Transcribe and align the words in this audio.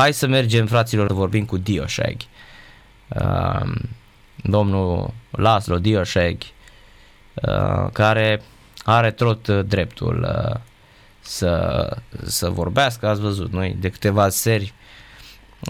hai 0.00 0.12
să 0.12 0.26
mergem, 0.26 0.66
fraților, 0.66 1.12
vorbim 1.12 1.44
cu 1.44 1.56
Dioșeg. 1.56 2.16
Uh, 3.08 3.72
domnul 4.36 5.10
Laszlo 5.30 5.78
Dioșeg, 5.78 6.36
uh, 7.34 7.90
care 7.92 8.42
are 8.84 9.10
tot 9.10 9.48
dreptul 9.48 10.26
uh, 10.28 10.60
să, 11.20 11.96
să 12.22 12.48
vorbească, 12.48 13.08
ați 13.08 13.20
văzut 13.20 13.52
noi 13.52 13.76
de 13.80 13.88
câteva 13.88 14.28
seri 14.28 14.72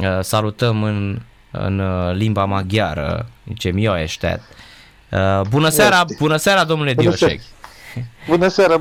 uh, 0.01 0.19
salutăm 0.21 0.83
în, 0.83 1.21
în 1.51 1.79
uh, 1.79 2.15
limba 2.15 2.45
maghiară, 2.45 3.29
zicem 3.49 3.77
eu 3.77 3.97
eștet. 3.97 4.41
Uh, 5.11 5.41
bună 5.49 5.69
seara, 5.69 6.05
bună 6.19 6.37
seara 6.37 6.65
domnule 6.65 6.95
Dioșeg. 6.95 7.29
Bună 7.29 7.31
seara, 7.31 7.60
bună 8.29 8.49
seara. 8.49 8.77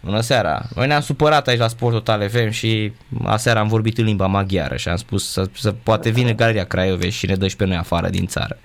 Bună 0.00 0.20
seara. 0.20 0.62
Noi 0.74 0.86
ne-am 0.86 1.00
supărat 1.00 1.48
aici 1.48 1.58
la 1.58 1.68
Sport 1.68 1.94
Total 1.94 2.28
FM 2.28 2.50
și 2.50 2.92
aseară 3.24 3.58
am 3.58 3.68
vorbit 3.68 3.98
în 3.98 4.04
limba 4.04 4.26
maghiară 4.26 4.76
și 4.76 4.88
am 4.88 4.96
spus 4.96 5.30
să, 5.30 5.44
să 5.58 5.74
poate 5.82 6.10
vine 6.10 6.32
Galeria 6.32 6.64
Craiove 6.64 7.08
și 7.08 7.26
ne 7.26 7.34
dă 7.34 7.48
și 7.48 7.56
pe 7.56 7.64
noi 7.64 7.76
afară 7.76 8.08
din 8.08 8.26
țară. 8.26 8.58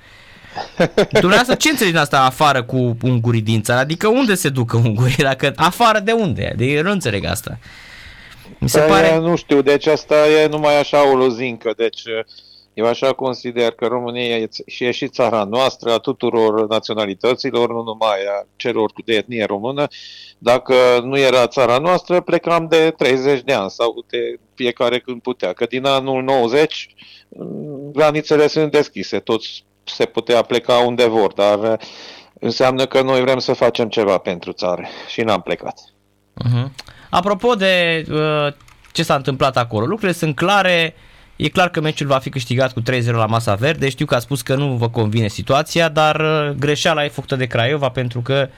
Dumneavoastră 1.12 1.56
ce 1.56 1.70
înțelegi 1.70 1.98
asta 1.98 2.22
afară 2.22 2.64
cu 2.64 2.98
ungurii 3.02 3.42
din 3.42 3.62
țară? 3.62 3.80
Adică 3.80 4.08
unde 4.08 4.36
se 4.36 4.50
ducă 4.50 4.78
ungurii? 4.78 5.16
Dacă, 5.16 5.54
afară 5.56 6.00
de 6.00 6.12
unde? 6.12 6.54
De 6.58 6.66
eu 6.66 6.84
nu 6.84 6.92
înțeleg 6.92 7.26
asta. 7.26 7.58
Mi 8.58 8.70
se 8.70 8.80
da, 8.80 8.86
pare... 8.86 9.18
Nu 9.18 9.36
știu, 9.36 9.62
deci 9.62 9.88
asta 9.88 10.16
e 10.44 10.48
numai 10.48 10.80
așa 10.80 11.12
o 11.12 11.16
lozincă, 11.16 11.74
deci 11.78 12.02
eu 12.78 12.86
așa 12.86 13.14
consider 13.14 13.72
că 13.72 13.86
România 13.86 14.38
e, 14.38 14.50
și 14.66 14.84
e 14.84 14.92
și 14.92 15.08
țara 15.08 15.44
noastră, 15.44 15.92
a 15.92 15.98
tuturor 15.98 16.68
naționalităților, 16.68 17.70
nu 17.70 17.84
numai 17.84 18.18
a 18.40 18.48
celor 18.56 18.92
cu 18.92 19.02
de 19.02 19.14
etnie 19.14 19.46
română. 19.46 19.88
Dacă 20.38 20.74
nu 21.04 21.18
era 21.18 21.48
țara 21.48 21.78
noastră, 21.78 22.22
plecam 22.22 22.68
de 22.68 22.92
30 22.98 23.42
de 23.42 23.54
ani 23.54 23.70
sau 23.70 24.06
de 24.10 24.40
fiecare 24.54 25.00
când 25.00 25.22
putea. 25.22 25.54
Că 25.54 25.66
din 25.66 25.86
anul 25.86 26.24
90 26.24 26.96
granițele 27.92 28.48
sunt 28.48 28.72
deschise, 28.72 29.20
toți 29.20 29.66
se 29.84 30.06
putea 30.06 30.42
pleca 30.42 30.74
unde 30.74 31.06
vor, 31.06 31.34
dar 31.34 31.80
înseamnă 32.40 32.86
că 32.86 33.02
noi 33.02 33.22
vrem 33.22 33.40
să 33.40 33.54
facem 33.54 33.90
ceva 33.90 34.18
pentru 34.18 34.52
țară 34.52 34.88
și 35.08 35.22
n-am 35.22 35.42
plecat. 35.42 35.80
Uh-huh. 36.46 36.68
Apropo 37.10 37.54
de 37.54 38.06
uh, 38.12 38.54
ce 38.92 39.04
s-a 39.04 39.16
întâmplat 39.16 39.58
acolo, 39.58 39.86
lucrurile 39.86 40.18
sunt 40.18 40.36
clare, 40.36 40.96
E 41.38 41.48
clar 41.48 41.70
că 41.70 41.82
meciul 41.82 42.08
va 42.08 42.18
fi 42.18 42.30
câștigat 42.30 42.74
cu 42.74 42.82
3-0 42.82 43.06
la 43.06 43.26
masa 43.26 43.56
verde. 43.56 43.90
Știu 43.90 44.06
că 44.06 44.16
a 44.16 44.20
spus 44.20 44.42
că 44.42 44.56
nu 44.56 44.68
vă 44.76 44.90
convine 44.90 45.28
situația, 45.28 45.90
dar 45.90 46.20
uh, 46.20 46.56
greșeala 46.60 47.06
e 47.06 47.10
făcută 47.10 47.36
de 47.36 47.46
Craiova 47.46 47.90
pentru 47.90 48.22
că 48.22 48.50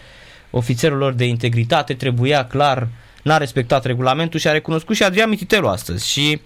ofițerul 0.50 0.98
lor 0.98 1.14
de 1.14 1.26
integritate 1.26 1.94
trebuia 1.94 2.46
clar, 2.46 2.88
n-a 3.24 3.38
respectat 3.38 3.86
regulamentul 3.86 4.40
și 4.40 4.48
a 4.48 4.52
recunoscut 4.52 4.96
și 4.96 5.04
Adrian 5.04 5.30
Mititelu 5.30 5.68
astăzi. 5.68 6.10
Și 6.10 6.42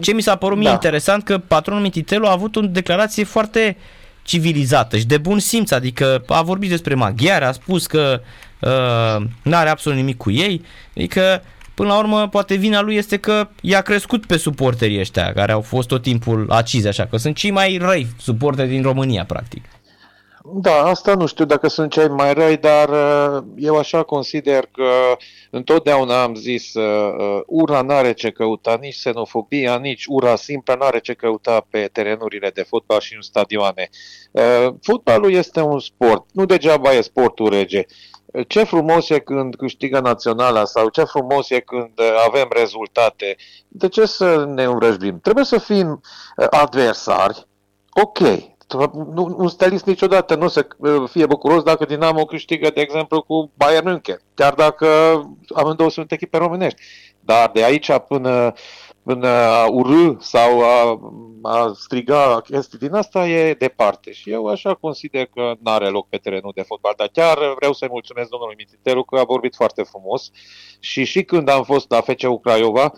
ce 0.00 0.12
mi 0.12 0.20
s-a 0.22 0.36
părut 0.36 0.56
mie 0.56 0.66
da. 0.66 0.72
interesant 0.72 1.24
că 1.24 1.38
patronul 1.38 1.82
Mititelu 1.82 2.26
a 2.26 2.32
avut 2.32 2.56
o 2.56 2.60
declarație 2.60 3.24
foarte 3.24 3.76
civilizată 4.22 4.96
și 4.96 5.06
de 5.06 5.18
bun 5.18 5.38
simț, 5.38 5.70
adică 5.70 6.22
a 6.26 6.42
vorbit 6.42 6.68
despre 6.68 6.94
maghiare, 6.94 7.44
a 7.44 7.52
spus 7.52 7.86
că 7.86 8.20
uh, 8.60 9.26
nu 9.42 9.56
are 9.56 9.68
absolut 9.68 9.98
nimic 9.98 10.16
cu 10.16 10.30
ei, 10.30 10.64
adică 10.96 11.42
Până 11.78 11.90
la 11.90 11.98
urmă, 11.98 12.28
poate 12.28 12.54
vina 12.54 12.80
lui 12.80 12.96
este 12.96 13.16
că 13.16 13.48
i-a 13.60 13.80
crescut 13.80 14.26
pe 14.26 14.36
suporterii 14.36 15.00
ăștia, 15.00 15.32
care 15.32 15.52
au 15.52 15.60
fost 15.60 15.88
tot 15.88 16.02
timpul 16.02 16.46
acizi 16.50 16.86
așa, 16.86 17.06
că 17.06 17.16
sunt 17.16 17.36
cei 17.36 17.50
mai 17.50 17.78
răi 17.80 18.06
suporteri 18.20 18.68
din 18.68 18.82
România, 18.82 19.24
practic. 19.24 19.64
Da, 20.52 20.82
asta 20.84 21.14
nu 21.14 21.26
știu 21.26 21.44
dacă 21.44 21.68
sunt 21.68 21.90
cei 21.90 22.08
mai 22.08 22.34
răi, 22.34 22.56
dar 22.56 22.88
uh, 22.88 23.42
eu 23.56 23.76
așa 23.76 24.02
consider 24.02 24.66
că 24.72 25.16
întotdeauna 25.50 26.22
am 26.22 26.34
zis 26.34 26.74
uh, 26.74 27.14
uh, 27.18 27.40
ura 27.46 27.82
n-are 27.82 28.12
ce 28.12 28.30
căuta, 28.30 28.78
nici 28.80 28.96
xenofobia, 28.96 29.76
nici 29.76 30.04
ura 30.06 30.36
simplă 30.36 30.74
n-are 30.74 30.98
ce 30.98 31.14
căuta 31.14 31.66
pe 31.70 31.88
terenurile 31.92 32.50
de 32.50 32.62
fotbal 32.62 33.00
și 33.00 33.14
în 33.14 33.20
stadioane. 33.20 33.88
Uh, 34.30 34.74
fotbalul 34.82 35.32
este 35.32 35.60
un 35.60 35.78
sport, 35.78 36.24
nu 36.32 36.44
degeaba 36.44 36.92
e 36.92 37.00
sportul 37.00 37.48
rege 37.48 37.84
ce 38.46 38.64
frumos 38.64 39.08
e 39.08 39.18
când 39.18 39.54
câștigă 39.54 40.00
naționala 40.00 40.64
sau 40.64 40.88
ce 40.88 41.04
frumos 41.04 41.50
e 41.50 41.60
când 41.60 42.00
avem 42.26 42.48
rezultate. 42.50 43.36
De 43.68 43.88
ce 43.88 44.06
să 44.06 44.44
ne 44.44 44.64
învrăjbim? 44.64 45.20
Trebuie 45.20 45.44
să 45.44 45.58
fim 45.58 46.00
uh, 46.36 46.46
adversari, 46.50 47.46
ok, 48.02 48.18
nu, 49.12 49.34
un 49.38 49.48
stelist 49.48 49.86
niciodată 49.86 50.34
nu 50.34 50.48
să 50.48 50.66
uh, 50.76 51.08
fie 51.10 51.26
bucuros 51.26 51.62
dacă 51.62 51.84
Dinamo 51.84 52.24
câștigă, 52.24 52.70
de 52.74 52.80
exemplu, 52.80 53.22
cu 53.22 53.50
Bayern 53.54 53.88
München, 53.88 54.20
chiar 54.34 54.54
dacă 54.54 54.86
amândouă 55.54 55.90
sunt 55.90 56.12
echipe 56.12 56.38
românești. 56.38 56.80
Dar 57.20 57.50
de 57.52 57.64
aici 57.64 57.90
până 58.08 58.52
în 59.02 59.24
a 59.24 59.66
urâ 59.70 60.14
sau 60.18 60.60
a, 60.60 61.00
a 61.42 61.72
striga 61.74 62.40
chestii 62.40 62.78
din 62.78 62.92
asta 62.92 63.28
e 63.28 63.54
departe. 63.54 64.12
Și 64.12 64.30
eu 64.30 64.46
așa 64.46 64.74
consider 64.74 65.26
că 65.26 65.52
nu 65.60 65.70
are 65.70 65.88
loc 65.88 66.08
pe 66.08 66.16
terenul 66.16 66.52
de 66.54 66.62
fotbal. 66.62 66.94
Dar 66.96 67.08
chiar 67.12 67.38
vreau 67.56 67.72
să-i 67.72 67.88
mulțumesc 67.90 68.28
domnului 68.28 68.54
Mititelu 68.58 69.04
că 69.04 69.18
a 69.18 69.24
vorbit 69.24 69.54
foarte 69.54 69.82
frumos 69.82 70.30
și 70.80 71.04
și 71.04 71.22
când 71.22 71.48
am 71.48 71.62
fost 71.62 71.90
la 71.90 72.00
FCU 72.00 72.38
Craiova, 72.38 72.92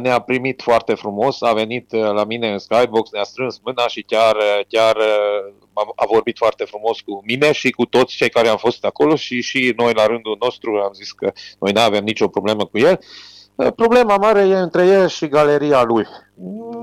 ne-a 0.00 0.18
primit 0.18 0.62
foarte 0.62 0.94
frumos, 0.94 1.42
a 1.42 1.52
venit 1.52 1.92
la 1.92 2.24
mine 2.24 2.52
în 2.52 2.58
Skybox, 2.58 3.10
ne-a 3.10 3.22
strâns 3.22 3.60
mâna 3.64 3.88
și 3.88 4.02
chiar, 4.02 4.36
chiar 4.68 4.96
a 5.94 6.06
vorbit 6.06 6.36
foarte 6.36 6.64
frumos 6.64 7.00
cu 7.00 7.22
mine 7.24 7.52
și 7.52 7.70
cu 7.70 7.84
toți 7.84 8.16
cei 8.16 8.28
care 8.28 8.48
am 8.48 8.56
fost 8.56 8.84
acolo 8.84 9.16
și 9.16 9.40
și 9.40 9.72
noi 9.76 9.92
la 9.92 10.06
rândul 10.06 10.36
nostru 10.40 10.76
am 10.76 10.92
zis 10.92 11.12
că 11.12 11.32
noi 11.58 11.72
nu 11.72 11.80
avem 11.80 12.04
nicio 12.04 12.28
problemă 12.28 12.66
cu 12.66 12.78
el 12.78 13.00
Problema 13.76 14.16
mare 14.16 14.40
e 14.40 14.56
între 14.56 14.86
el 14.86 15.08
și 15.08 15.28
galeria 15.28 15.82
lui. 15.82 16.06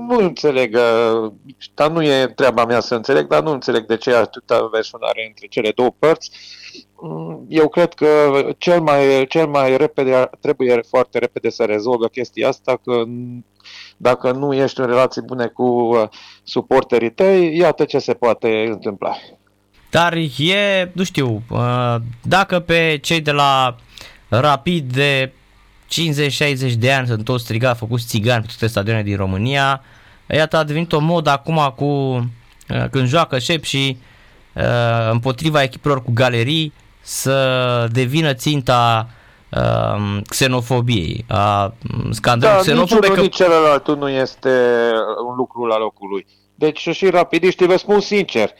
Nu 0.08 0.16
înțeleg, 0.18 0.76
uh, 0.76 1.32
dar 1.74 1.90
nu 1.90 2.02
e 2.02 2.26
treaba 2.26 2.64
mea 2.64 2.80
să 2.80 2.94
înțeleg, 2.94 3.26
dar 3.26 3.42
nu 3.42 3.50
înțeleg 3.50 3.86
de 3.86 3.96
ce 3.96 4.14
atâta 4.14 4.68
versionare 4.72 5.26
între 5.26 5.46
cele 5.46 5.72
două 5.74 5.94
părți. 5.98 6.30
Mm, 7.00 7.46
eu 7.48 7.68
cred 7.68 7.94
că 7.94 8.06
cel 8.58 8.80
mai, 8.80 9.26
cel 9.28 9.46
mai 9.46 9.76
repede, 9.76 10.30
trebuie 10.40 10.80
foarte 10.88 11.18
repede 11.18 11.50
să 11.50 11.64
rezolvă 11.64 12.06
chestia 12.06 12.48
asta, 12.48 12.80
că 12.84 13.02
dacă 13.96 14.30
nu 14.32 14.54
ești 14.54 14.80
în 14.80 14.86
relații 14.86 15.22
bune 15.22 15.46
cu 15.46 15.62
uh, 15.62 16.08
suporterii 16.42 17.12
tăi, 17.12 17.56
iată 17.56 17.84
ce 17.84 17.98
se 17.98 18.14
poate 18.14 18.66
întâmpla. 18.68 19.16
Dar 19.90 20.12
e, 20.38 20.90
nu 20.92 21.04
știu, 21.04 21.42
uh, 21.50 21.96
dacă 22.22 22.60
pe 22.60 22.98
cei 23.02 23.20
de 23.20 23.30
la 23.30 23.76
Rapid 24.28 24.92
de 24.92 25.32
50-60 25.88 26.72
de 26.78 26.92
ani 26.92 27.06
sunt 27.06 27.24
toți 27.24 27.44
strigat, 27.44 27.76
făcuți 27.76 28.06
țigani 28.06 28.42
pe 28.42 28.48
toate 28.48 28.66
stadioane 28.66 29.02
din 29.02 29.16
România. 29.16 29.82
Iată, 30.26 30.56
a 30.56 30.64
devenit 30.64 30.92
o 30.92 30.98
modă 30.98 31.30
acum 31.30 31.74
cu 31.76 31.84
uh, 31.84 32.84
când 32.90 33.06
joacă 33.06 33.38
șep 33.38 33.62
și 33.62 33.98
uh, 34.54 35.10
împotriva 35.10 35.62
echipelor 35.62 36.02
cu 36.02 36.10
galerii 36.14 36.72
să 37.00 37.88
devină 37.92 38.34
ținta 38.34 39.08
uh, 39.50 40.20
xenofobiei, 40.28 41.24
a 41.28 41.74
scandalului 42.10 42.66
da, 42.66 42.72
xenofobic. 42.72 43.10
Nici 43.10 43.20
nici 43.20 43.34
celălalt 43.34 43.96
nu 43.96 44.08
este 44.08 44.50
un 45.28 45.36
lucru 45.36 45.64
la 45.64 45.78
locul 45.78 46.08
lui. 46.08 46.26
Deci 46.54 46.88
și 46.88 47.10
rapidiștii, 47.10 47.66
vă 47.66 47.76
spun 47.76 48.00
sincer, 48.00 48.50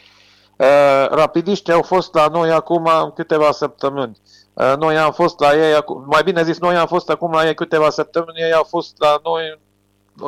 uh, 0.56 0.66
rapidiștii 1.10 1.72
au 1.72 1.82
fost 1.82 2.14
la 2.14 2.26
noi 2.26 2.50
acum 2.50 3.12
câteva 3.14 3.50
săptămâni. 3.52 4.16
Uh, 4.58 4.76
noi 4.78 4.96
am 4.96 5.12
fost 5.12 5.40
la 5.40 5.54
ei, 5.54 5.84
mai 6.06 6.22
bine 6.22 6.42
zis, 6.42 6.58
noi 6.58 6.76
am 6.76 6.86
fost 6.86 7.10
acum 7.10 7.32
la 7.32 7.46
ei 7.46 7.54
câteva 7.54 7.90
săptămâni, 7.90 8.40
ei 8.40 8.52
au 8.52 8.66
fost 8.68 8.94
la 8.98 9.20
noi 9.22 9.58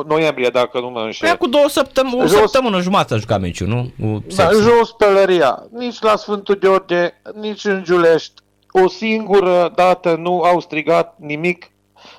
noiembrie, 0.07 0.49
dacă 0.49 0.79
nu 0.79 0.89
mă 0.89 0.99
înșel. 0.99 1.27
Păi 1.27 1.37
cu 1.37 1.47
două 1.47 1.69
săptămâni, 1.69 2.21
o 2.21 2.27
jos, 2.27 2.39
săptămână 2.39 2.79
jumătate 2.79 3.13
a 3.13 3.17
jucat 3.17 3.39
meciul, 3.39 3.67
nu? 3.67 3.91
Da, 4.35 4.49
jos 4.51 4.91
Pălăria, 4.91 5.63
nici 5.71 6.01
la 6.01 6.15
Sfântul 6.15 6.55
George, 6.55 7.09
nici 7.33 7.65
în 7.65 7.83
Giulești, 7.83 8.41
o 8.71 8.87
singură 8.87 9.71
dată 9.75 10.15
nu 10.15 10.41
au 10.41 10.59
strigat 10.59 11.15
nimic 11.17 11.71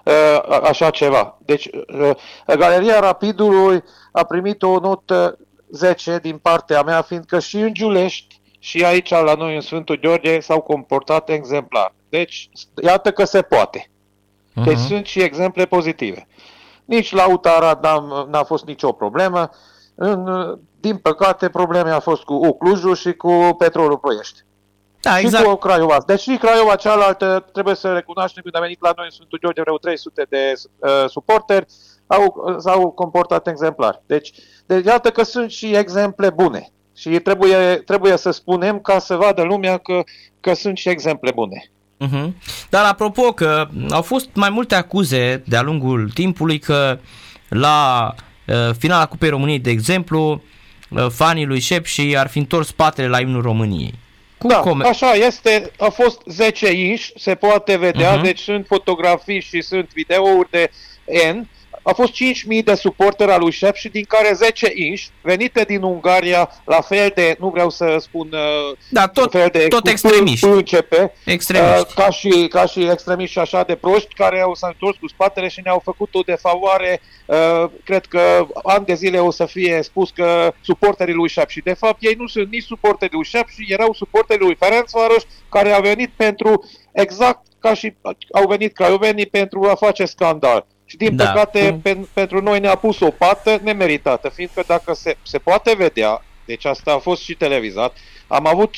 uh, 0.05 0.59
așa 0.63 0.91
ceva. 0.91 1.39
Deci, 1.45 1.71
uh, 2.01 2.11
Galeria 2.57 3.01
Rapidului 3.01 3.83
a 4.13 4.25
primit 4.25 4.63
o 4.63 4.79
notă 4.79 5.39
10 5.71 6.19
din 6.23 6.39
partea 6.39 6.83
mea, 6.83 7.03
fiindcă 7.03 7.39
și 7.39 7.57
în 7.57 7.75
Giulești 7.75 8.41
și 8.63 8.85
aici 8.85 9.11
la 9.11 9.35
noi 9.35 9.55
în 9.55 9.61
Sfântul 9.61 9.99
Gheorghe 10.03 10.41
s-au 10.41 10.61
comportat 10.61 11.29
exemplar. 11.29 11.95
Deci, 12.09 12.49
iată 12.83 13.13
că 13.13 13.25
se 13.25 13.43
poate. 13.43 13.91
Deci 14.65 14.75
uh-huh. 14.75 14.87
sunt 14.87 15.07
și 15.07 15.21
exemple 15.21 15.67
pozitive. 15.67 16.27
Nici 16.85 17.13
la 17.13 17.31
Utara 17.31 17.81
n-a 18.31 18.43
fost 18.43 18.65
nicio 18.65 18.93
problemă. 18.93 19.51
În, 19.95 20.27
din 20.81 20.97
păcate, 20.97 21.49
probleme 21.49 21.91
a 21.91 22.01
fost 22.01 22.23
cu 22.23 22.35
Uclujul 22.35 22.95
și 22.95 23.13
cu 23.13 23.55
Petrolul 23.59 23.99
Ploiești. 23.99 24.41
Da, 25.01 25.17
și 25.17 25.25
exact. 25.25 25.45
cu 25.45 25.55
Craiova. 25.55 25.99
Deci 26.07 26.21
și 26.21 26.37
Craiova 26.37 26.77
cealaltă, 26.77 27.47
trebuie 27.53 27.75
să 27.75 27.93
recunoaștem, 27.93 28.43
când 28.43 28.57
a 28.57 28.61
venit 28.61 28.81
la 28.81 28.93
noi 28.97 29.05
în 29.05 29.11
Sfântul 29.11 29.39
Gheorghe 29.43 29.61
vreo 29.61 29.79
300 29.79 30.27
de 30.29 30.53
uh, 30.79 31.09
suporteri, 31.09 31.67
au, 32.07 32.57
s-au 32.59 32.91
comportat 32.91 33.47
exemplar. 33.47 34.03
Deci, 34.07 34.33
deci, 34.67 34.85
iată 34.85 35.11
că 35.11 35.23
sunt 35.23 35.51
și 35.51 35.77
exemple 35.77 36.31
bune. 36.31 36.73
Și 37.03 37.19
trebuie, 37.19 37.57
trebuie 37.87 38.17
să 38.17 38.31
spunem 38.31 38.81
ca 38.81 38.99
să 38.99 39.15
vadă 39.15 39.43
lumea 39.43 39.77
că, 39.79 40.03
că 40.41 40.55
sunt 40.55 40.79
și 40.79 40.89
exemple 40.89 41.31
bune. 41.35 41.71
Uh-huh. 42.07 42.31
Dar 42.71 42.85
apropo 42.85 43.23
că 43.33 43.69
au 43.91 44.03
fost 44.03 44.29
mai 44.35 44.51
multe 44.51 44.75
acuze 44.75 45.43
de-a 45.47 45.63
lungul 45.63 46.11
timpului 46.15 46.59
că 46.59 46.99
la 47.49 48.15
finala 48.79 49.07
Cupei 49.07 49.29
României, 49.29 49.59
de 49.59 49.71
exemplu, 49.71 50.43
fanii 51.11 51.47
lui 51.47 51.61
Șep 51.61 51.85
și 51.85 52.17
ar 52.19 52.29
fi 52.29 52.39
întors 52.39 52.67
spatele 52.67 53.09
la 53.09 53.21
imnul 53.21 53.43
României. 53.43 53.95
Cum 54.39 54.51
da, 54.51 54.57
come- 54.57 54.89
așa 54.89 55.13
este, 55.13 55.71
a 55.79 55.89
fost 55.89 56.21
10 56.27 56.73
inși, 56.73 57.13
se 57.17 57.35
poate 57.35 57.77
vedea, 57.77 58.19
uh-huh. 58.19 58.23
deci 58.23 58.41
sunt 58.41 58.67
fotografii 58.67 59.41
și 59.41 59.61
sunt 59.61 59.93
videouri 59.93 60.51
de 60.51 60.71
N 61.33 61.49
a 61.83 61.93
fost 61.93 62.13
5.000 62.13 62.65
de 62.65 62.75
suporteri 62.75 63.31
al 63.31 63.41
lui 63.41 63.51
Șef 63.51 63.75
și 63.75 63.89
din 63.89 64.05
care 64.09 64.33
10 64.33 64.73
inși 64.75 65.11
venite 65.21 65.63
din 65.63 65.83
Ungaria 65.83 66.51
la 66.65 66.81
fel 66.81 67.13
de, 67.15 67.37
nu 67.39 67.49
vreau 67.49 67.71
să 67.71 67.97
spun 68.01 68.29
uh, 68.33 68.77
da, 68.91 69.07
tot, 69.07 69.31
fel 69.31 69.49
de 69.53 69.67
tot 69.69 69.87
extremiști. 69.87 70.47
Începe, 70.47 71.13
extremiști. 71.25 71.79
Uh, 71.79 71.95
ca, 71.95 72.11
și, 72.11 72.47
ca 72.49 72.67
și 72.67 72.89
extremiști 72.89 73.39
așa 73.39 73.63
de 73.63 73.75
proști 73.75 74.15
care 74.15 74.41
au 74.41 74.55
s-au 74.55 74.71
întors 74.71 74.97
cu 74.97 75.09
spatele 75.09 75.49
și 75.49 75.61
ne-au 75.65 75.81
făcut 75.85 76.15
o 76.15 76.21
defavoare 76.21 77.01
uh, 77.27 77.71
cred 77.85 78.07
că 78.07 78.47
ani 78.63 78.85
de 78.85 78.95
zile 78.95 79.19
o 79.19 79.31
să 79.31 79.47
fie 79.47 79.81
spus 79.83 80.11
că 80.11 80.53
suporterii 80.61 81.15
lui 81.15 81.29
Șef 81.29 81.49
și 81.49 81.61
de 81.61 81.75
fapt 81.75 81.97
ei 82.03 82.15
nu 82.19 82.27
sunt 82.27 82.51
nici 82.51 82.65
suporterii 82.65 83.15
lui 83.15 83.25
Șef 83.25 83.49
și 83.49 83.73
erau 83.73 83.93
suporterii 83.93 84.47
lui 84.47 84.57
Ferencvaros 84.59 85.27
care 85.49 85.73
au 85.73 85.83
venit 85.83 86.11
pentru 86.17 86.65
exact 86.93 87.41
ca 87.59 87.75
și 87.75 87.95
au 88.33 88.47
venit 88.49 88.75
craiovenii 88.75 89.27
pentru 89.27 89.69
a 89.71 89.75
face 89.75 90.05
scandal. 90.05 90.67
Și 90.93 90.99
din 90.99 91.17
da. 91.17 91.25
păcate 91.25 91.71
mm. 91.71 91.81
pen, 91.81 92.09
pentru 92.13 92.43
noi 92.43 92.61
ne-a 92.61 92.75
pus 92.75 93.01
o 93.01 93.11
pată 93.11 93.61
nemeritată, 93.63 94.29
fiindcă 94.29 94.63
dacă 94.67 94.95
se, 94.95 95.17
se 95.23 95.39
poate 95.39 95.75
vedea, 95.77 96.25
deci 96.45 96.65
asta 96.65 96.93
a 96.93 96.99
fost 96.99 97.23
și 97.23 97.35
televizat, 97.35 97.97
am 98.27 98.47
avut 98.47 98.75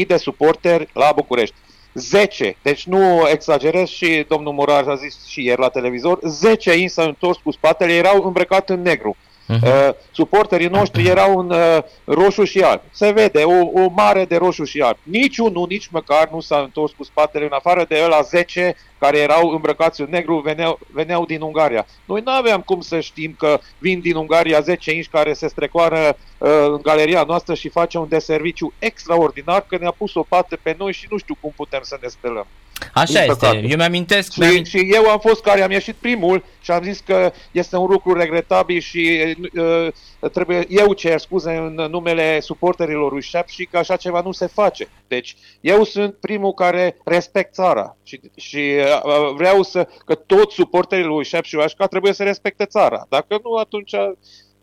5.000 0.00 0.06
de 0.06 0.16
suporteri 0.16 0.88
la 0.92 1.12
București. 1.14 1.54
10, 1.94 2.56
deci 2.62 2.86
nu 2.86 3.28
exagerez 3.32 3.88
și 3.88 4.24
domnul 4.28 4.52
Murar 4.52 4.88
a 4.88 4.94
zis 4.94 5.26
și 5.26 5.44
ieri 5.44 5.60
la 5.60 5.68
televizor, 5.68 6.18
10 6.22 6.76
in 6.76 6.88
s-au 6.88 7.06
întors 7.06 7.38
cu 7.42 7.50
spatele, 7.50 7.92
erau 7.92 8.22
îmbrăcat 8.24 8.70
în 8.70 8.82
negru. 8.82 9.16
Uh-huh. 9.16 9.62
Uh, 9.62 9.94
suporterii 10.10 10.68
noștri 10.68 11.06
erau 11.14 11.38
în 11.38 11.50
uh, 11.50 11.78
roșu 12.04 12.44
și 12.44 12.60
alb. 12.60 12.80
Se 12.90 13.10
vede, 13.10 13.42
o, 13.42 13.82
o 13.82 13.88
mare 13.94 14.24
de 14.24 14.36
roșu 14.36 14.64
și 14.64 14.80
alb. 14.80 14.96
Niciunul, 15.02 15.66
nici 15.68 15.86
măcar 15.86 16.28
nu 16.32 16.40
s-a 16.40 16.58
întors 16.58 16.92
cu 16.92 17.04
spatele 17.04 17.44
în 17.44 17.52
afară 17.52 17.84
de 17.88 18.06
la 18.08 18.20
10 18.20 18.76
care 18.98 19.18
erau 19.18 19.48
îmbrăcați 19.48 20.00
în 20.00 20.06
negru, 20.10 20.38
veneau, 20.38 20.78
veneau 20.92 21.24
din 21.24 21.40
Ungaria. 21.40 21.86
Noi 22.04 22.20
nu 22.24 22.32
aveam 22.32 22.60
cum 22.60 22.80
să 22.80 23.00
știm 23.00 23.34
că 23.38 23.60
vin 23.78 24.00
din 24.00 24.16
Ungaria 24.16 24.60
10 24.60 24.94
inși 24.94 25.08
care 25.08 25.32
se 25.32 25.48
strecoară 25.48 26.16
uh, 26.38 26.48
în 26.68 26.80
galeria 26.82 27.22
noastră 27.22 27.54
și 27.54 27.68
face 27.68 27.98
un 27.98 28.08
deserviciu 28.08 28.72
extraordinar, 28.78 29.64
că 29.68 29.76
ne-a 29.80 29.90
pus 29.90 30.14
o 30.14 30.22
pată 30.22 30.58
pe 30.62 30.74
noi 30.78 30.92
și 30.92 31.06
nu 31.10 31.18
știu 31.18 31.36
cum 31.40 31.52
putem 31.56 31.80
să 31.82 31.98
ne 32.00 32.08
spelăm. 32.08 32.46
Așa 32.92 33.24
este, 33.24 33.46
eu 33.68 33.76
mi-amintesc. 33.76 34.32
Și, 34.32 34.40
mi 34.40 34.64
și 34.64 34.88
eu 34.92 35.08
am 35.08 35.18
fost 35.18 35.42
care 35.42 35.62
am 35.62 35.70
ieșit 35.70 35.94
primul 35.94 36.44
și 36.60 36.70
am 36.70 36.82
zis 36.82 37.02
că 37.06 37.32
este 37.52 37.76
un 37.76 37.90
lucru 37.90 38.12
regretabil 38.12 38.80
și 38.80 39.34
uh, 39.54 39.88
trebuie, 40.32 40.66
eu 40.68 40.92
cer 40.92 41.18
scuze 41.18 41.52
în 41.52 41.74
numele 41.90 42.40
suporterilor 42.40 43.12
lui 43.12 43.22
Șep 43.22 43.48
și 43.48 43.64
că 43.64 43.78
așa 43.78 43.96
ceva 43.96 44.20
nu 44.20 44.32
se 44.32 44.46
face. 44.46 44.88
Deci 45.08 45.36
eu 45.60 45.84
sunt 45.84 46.14
primul 46.14 46.52
care 46.52 46.96
respect 47.04 47.54
țara 47.54 47.96
și, 48.02 48.20
și 48.36 48.56
uh, 48.78 48.85
vreau 49.34 49.62
să, 49.62 49.88
că 50.04 50.14
toți 50.14 50.54
suporterii 50.54 51.04
lui 51.04 51.24
Șep 51.24 51.44
și 51.44 51.56
Oașca 51.56 51.86
trebuie 51.86 52.12
să 52.12 52.22
respecte 52.22 52.64
țara. 52.64 53.06
Dacă 53.08 53.38
nu, 53.42 53.54
atunci 53.54 53.92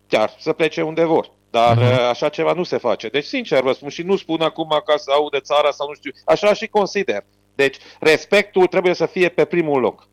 chiar 0.07 0.35
să 0.39 0.53
plece 0.53 0.81
unde 0.81 1.03
vor. 1.03 1.31
Dar 1.49 1.77
uh-huh. 1.77 2.09
așa 2.09 2.29
ceva 2.29 2.53
nu 2.53 2.63
se 2.63 2.77
face. 2.77 3.07
Deci, 3.07 3.25
sincer 3.25 3.61
vă 3.61 3.71
spun, 3.71 3.89
și 3.89 4.01
nu 4.01 4.15
spun 4.15 4.41
acum 4.41 4.81
ca 4.85 4.97
să 4.97 5.11
aude 5.13 5.39
țara 5.39 5.71
sau 5.71 5.87
nu 5.87 5.93
știu, 5.93 6.11
așa 6.25 6.53
și 6.53 6.67
consider. 6.67 7.23
Deci 7.55 7.75
respectul 7.99 8.65
trebuie 8.65 8.93
să 8.93 9.05
fie 9.05 9.29
pe 9.29 9.45
primul 9.45 9.79
loc. 9.79 10.07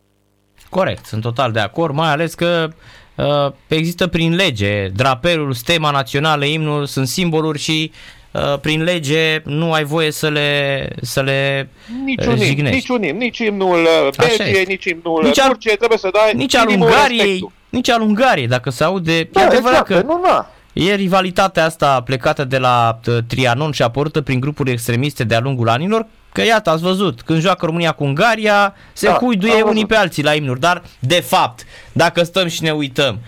Corect, 0.69 1.05
sunt 1.05 1.23
total 1.23 1.53
de 1.53 1.61
acord, 1.61 1.95
mai 1.95 2.11
ales 2.11 2.35
că 2.35 2.69
uh, 3.17 3.53
există 3.67 4.07
prin 4.07 4.35
lege 4.35 4.89
drapelul, 4.89 5.53
stema 5.53 5.91
națională, 5.91 6.45
imnul 6.45 6.87
sunt 6.87 7.09
simboluri 7.09 7.59
și 7.59 7.93
uh, 7.93 8.20
prin 8.61 8.83
lege 8.83 9.43
nu 9.45 9.73
ai 9.73 9.85
voie 9.85 10.11
să 10.11 10.29
le, 10.29 10.89
să 11.03 11.21
le 11.21 11.69
niciun 12.05 12.33
uh, 12.33 12.43
jignești. 12.43 12.75
Niciun 12.75 13.03
imn, 13.03 13.19
nici 13.19 13.39
imnul 13.39 13.83
uh, 13.83 14.09
Belgiei, 14.17 14.65
nici 14.65 14.85
imnul 14.85 15.23
nici 15.25 15.41
al, 15.41 15.49
Turciei, 15.49 15.77
trebuie 15.77 15.99
să 15.99 16.09
dai 16.13 16.33
nici 16.35 16.57
al 16.57 16.69
Ungariei, 16.69 17.53
nici 17.69 17.91
al 17.91 18.01
Ungariei, 18.01 18.47
dacă 18.47 18.71
se 18.71 18.85
aude, 18.85 19.29
da, 19.33 19.41
e 19.41 19.45
adevărat 19.45 19.91
exact, 19.91 20.07
că 20.07 20.13
nu, 20.13 20.21
da. 20.25 20.51
E 20.73 20.95
rivalitatea 20.95 21.65
asta 21.65 22.01
plecată 22.01 22.45
de 22.45 22.59
la 22.59 23.01
uh, 23.07 23.19
Trianon 23.27 23.73
și 23.73 23.83
apărută 23.83 24.21
prin 24.21 24.41
grupuri 24.41 24.71
extremiste 24.71 25.25
de-a 25.25 25.41
lungul 25.41 25.69
anilor, 25.69 26.07
Că 26.33 26.43
iată, 26.43 26.71
ați 26.71 26.83
văzut, 26.83 27.23
când 27.23 27.41
joacă 27.41 27.67
România 27.67 27.93
cu 27.93 28.05
Ungaria, 28.05 28.75
se 28.93 29.07
da, 29.07 29.13
huiduie 29.13 29.63
unii 29.63 29.87
pe 29.87 29.97
alții 29.97 30.23
la 30.23 30.35
imnuri, 30.35 30.61
dar 30.61 30.83
de 30.99 31.21
fapt, 31.21 31.67
dacă 31.93 32.23
stăm 32.23 32.49
și 32.49 32.63
ne 32.63 32.71
uităm, 32.71 33.19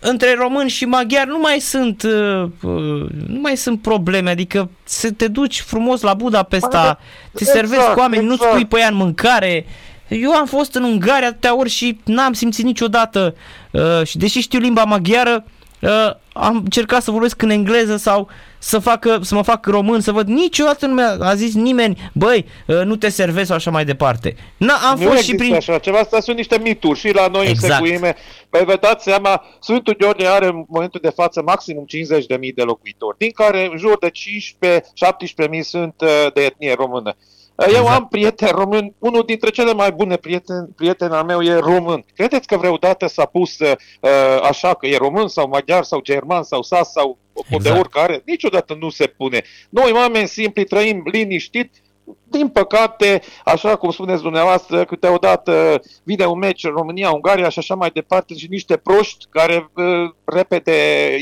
între 0.00 0.34
români 0.38 0.68
și 0.68 0.84
maghiari 0.84 1.28
nu 1.28 1.38
mai 1.38 1.58
sunt 1.58 2.02
uh, 2.02 2.42
uh 2.62 3.08
nu 3.26 3.40
mai 3.40 3.56
sunt 3.56 3.82
probleme, 3.82 4.30
adică 4.30 4.70
să 4.84 5.12
te 5.12 5.28
duci 5.28 5.60
frumos 5.60 6.00
la 6.00 6.14
Budapesta, 6.14 6.98
te 7.32 7.42
exact, 7.42 7.58
servezi 7.58 7.92
cu 7.92 7.98
oameni, 7.98 8.22
exact. 8.22 8.42
nu 8.42 8.48
spui 8.48 8.66
pe 8.66 8.78
ea 8.78 8.88
în 8.88 8.94
mâncare. 8.94 9.66
Eu 10.08 10.32
am 10.32 10.46
fost 10.46 10.74
în 10.74 10.82
Ungaria 10.82 11.28
atâtea 11.28 11.56
ori 11.56 11.68
și 11.68 12.00
n-am 12.04 12.32
simțit 12.32 12.64
niciodată 12.64 13.34
uh, 13.70 14.06
și 14.06 14.18
deși 14.18 14.40
știu 14.40 14.58
limba 14.58 14.84
maghiară, 14.84 15.44
uh, 15.80 16.10
am 16.32 16.56
încercat 16.56 17.02
să 17.02 17.10
vorbesc 17.10 17.42
în 17.42 17.50
engleză 17.50 17.96
sau 17.96 18.28
să, 18.60 18.78
facă, 18.78 19.18
să 19.22 19.34
mă 19.34 19.42
fac 19.42 19.66
român, 19.66 20.00
să 20.00 20.12
văd 20.12 20.28
niciodată 20.28 20.86
nu 20.86 20.94
mi-a 20.94 21.16
a 21.20 21.34
zis 21.34 21.54
nimeni, 21.54 22.10
băi, 22.12 22.46
uh, 22.66 22.82
nu 22.84 22.96
te 22.96 23.08
servezi 23.08 23.46
sau 23.46 23.56
așa 23.56 23.70
mai 23.70 23.84
departe. 23.84 24.36
Na, 24.56 24.74
am 24.90 24.98
nu 24.98 25.08
fost 25.08 25.22
și 25.22 25.34
prin... 25.34 25.54
așa 25.54 25.78
ceva, 25.78 25.98
asta 25.98 26.20
sunt 26.20 26.36
niște 26.36 26.58
mituri 26.58 26.98
și 26.98 27.14
la 27.14 27.26
noi 27.26 27.46
exact. 27.48 27.80
în 27.80 27.86
secuime. 27.86 28.16
Păi 28.50 28.64
vă 28.64 28.76
dați 28.80 29.04
seama, 29.04 29.44
Sfântul 29.60 29.96
Gheorghe 29.98 30.26
are 30.26 30.46
în 30.46 30.64
momentul 30.68 31.00
de 31.02 31.10
față 31.10 31.42
maximum 31.42 31.84
50.000 31.84 32.54
de 32.54 32.62
locuitori, 32.62 33.18
din 33.18 33.30
care 33.30 33.68
în 33.72 33.78
jur 33.78 33.98
de 33.98 34.10
15-17.000 35.48 35.60
sunt 35.60 35.94
uh, 36.00 36.32
de 36.34 36.44
etnie 36.44 36.74
română. 36.74 37.16
Exact. 37.64 37.84
Eu 37.84 37.92
am 37.92 38.08
prieten 38.08 38.48
român, 38.48 38.94
unul 38.98 39.22
dintre 39.26 39.50
cele 39.50 39.72
mai 39.72 39.92
bune 39.92 40.16
prieteni, 40.16 40.68
prieteni 40.76 41.12
al 41.12 41.24
meu 41.24 41.42
e 41.42 41.58
român. 41.58 42.04
Credeți 42.14 42.46
că 42.46 42.56
vreodată 42.56 43.06
s-a 43.06 43.24
pus 43.24 43.58
uh, 43.58 43.72
așa 44.42 44.74
că 44.74 44.86
e 44.86 44.96
român 44.96 45.28
sau 45.28 45.48
maghiar 45.48 45.82
sau 45.84 46.00
german 46.00 46.42
sau 46.42 46.62
sas 46.62 46.92
sau 46.92 47.18
exact. 47.48 47.62
de 47.62 47.70
oricare? 47.80 48.22
Niciodată 48.24 48.76
nu 48.80 48.90
se 48.90 49.06
pune. 49.06 49.42
Noi, 49.70 49.92
oameni 49.92 50.28
simpli, 50.28 50.64
trăim 50.64 51.02
liniștit, 51.04 51.82
din 52.28 52.48
păcate, 52.48 53.22
așa 53.44 53.76
cum 53.76 53.90
spuneți 53.90 54.22
dumneavoastră, 54.22 54.84
câteodată 54.84 55.80
vine 56.02 56.24
un 56.24 56.38
meci 56.38 56.64
în 56.64 56.70
România, 56.70 57.10
Ungaria 57.10 57.48
și 57.48 57.58
așa 57.58 57.74
mai 57.74 57.90
departe 57.90 58.34
și 58.34 58.46
niște 58.50 58.76
proști 58.76 59.26
care 59.30 59.70
uh, 59.74 59.84
repede 60.24 60.72